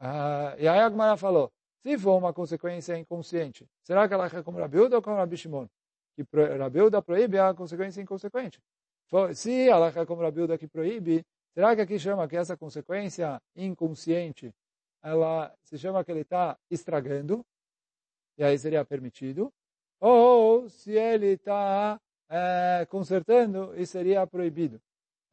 Uh, 0.00 0.54
e 0.58 0.68
aí 0.68 0.78
a 0.78 0.88
Gemara 0.88 1.16
falou, 1.16 1.50
se 1.82 1.98
for 1.98 2.16
uma 2.16 2.32
consequência 2.32 2.96
inconsciente, 2.96 3.66
será 3.82 4.06
que 4.06 4.14
ela 4.14 4.26
é 4.26 4.42
como 4.42 4.58
Rabiuda 4.58 4.96
ou 4.96 5.02
como 5.02 5.16
Rabi 5.16 5.36
Shimon? 5.36 5.66
Que 6.14 6.24
Rabiuda 6.58 7.02
proíbe 7.02 7.38
a 7.38 7.54
consequência 7.54 8.00
inconsequente. 8.00 8.60
Se 9.34 9.68
ela 9.68 9.88
é 9.88 10.06
como 10.06 10.22
Rabiuda 10.22 10.58
que 10.58 10.68
proíbe, 10.68 11.24
Será 11.56 11.74
que 11.74 11.80
aqui 11.80 11.98
chama 11.98 12.28
que 12.28 12.36
essa 12.36 12.54
consequência 12.54 13.40
inconsciente, 13.56 14.54
ela 15.02 15.56
se 15.62 15.78
chama 15.78 16.04
que 16.04 16.10
ele 16.10 16.20
está 16.20 16.54
estragando, 16.70 17.42
e 18.36 18.44
aí 18.44 18.58
seria 18.58 18.84
permitido, 18.84 19.50
ou 20.00 20.68
se 20.68 20.92
ele 20.92 21.34
está 21.34 22.00
é, 22.28 22.86
consertando, 22.88 23.74
e 23.76 23.86
seria 23.86 24.26
proibido. 24.26 24.80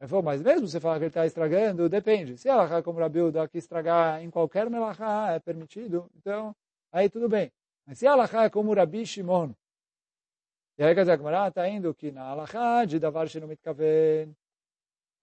Ele 0.00 0.08
falou, 0.08 0.22
mas 0.22 0.42
mesmo 0.42 0.66
se 0.68 0.80
falar 0.80 0.96
que 0.96 1.04
ele 1.04 1.08
está 1.08 1.26
estragando, 1.26 1.88
depende. 1.88 2.36
Se 2.36 2.48
ela 2.48 2.82
como 2.82 2.98
Rabiuda 2.98 3.48
que 3.48 3.58
estragar 3.58 4.22
em 4.22 4.30
qualquer 4.30 4.68
melachá 4.68 5.32
é 5.32 5.38
permitido, 5.38 6.10
então 6.16 6.54
aí 6.92 7.08
tudo 7.08 7.28
bem. 7.28 7.50
Mas 7.86 7.98
se 7.98 8.06
ela 8.06 8.24
é 8.24 8.50
como 8.50 8.74
Rabi 8.74 9.06
Shimon, 9.06 9.52
e 10.76 10.82
aí 10.82 10.94
quer 10.94 11.02
dizer, 11.02 11.20
a 11.24 11.48
está 11.48 11.68
indo 11.68 11.94
que 11.94 12.10
na 12.10 12.24
alachá 12.24 12.84
de 12.84 12.98
davar 12.98 13.28
shenomit 13.28 13.62
kaven, 13.62 14.34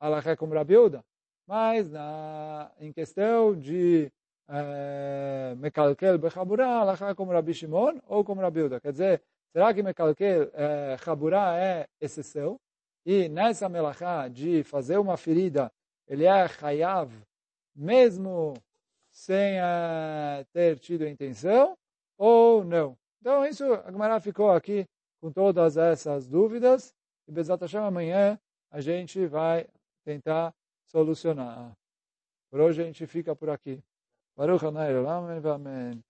Alahá 0.01 0.36
como 0.36 0.56
Rabiuda. 0.56 1.06
Mas 1.45 1.89
na, 1.89 2.71
em 2.80 2.91
questão 2.91 3.56
de 3.56 4.12
eh, 4.49 5.54
Mekalkel 5.58 6.17
Bechabura, 6.17 6.65
Alahá 6.65 7.13
como 7.13 7.32
Rabi 7.32 7.54
Shimon 7.54 7.99
ou 8.08 8.23
como 8.23 8.41
Rabiuda. 8.41 8.80
Quer 8.82 8.91
dizer, 8.93 9.23
será 9.54 9.74
que 9.74 9.84
Mekalkel 9.84 10.52
é, 10.54 10.98
é 11.60 11.88
exceção? 12.00 12.60
E 13.06 13.28
nessa 13.28 13.68
melachá 13.68 14.28
de 14.28 14.64
fazer 14.64 14.98
uma 14.98 15.18
ferida, 15.18 15.72
ele 16.08 16.26
é 16.26 16.48
Hayav, 16.62 17.12
mesmo 17.76 18.54
sem 19.10 19.60
uh, 19.60 20.46
ter 20.54 20.80
tido 20.80 21.08
intenção, 21.08 21.76
ou 22.18 22.64
não. 22.64 22.98
Então, 23.20 23.46
isso, 23.46 23.64
a 23.74 23.92
Gemara 23.92 24.20
ficou 24.20 24.52
aqui 24.52 24.86
com 25.20 25.32
todas 25.32 25.78
essas 25.78 26.28
dúvidas, 26.28 26.94
e 27.28 27.32
Bezat 27.32 27.62
Hashem, 27.62 27.82
amanhã 27.82 28.40
a 28.72 28.82
gente 28.82 29.26
vai 29.26 29.68
tentar 30.04 30.54
solucionar. 30.88 31.72
Por 32.50 32.60
hoje 32.60 32.82
a 32.82 32.86
gente 32.86 33.06
fica 33.08 33.36
por 33.36 33.50
aqui. 33.50 33.82
Baruch 34.36 34.66
Hanai 34.66 34.96
Olam, 34.96 35.28
Amém. 35.54 36.04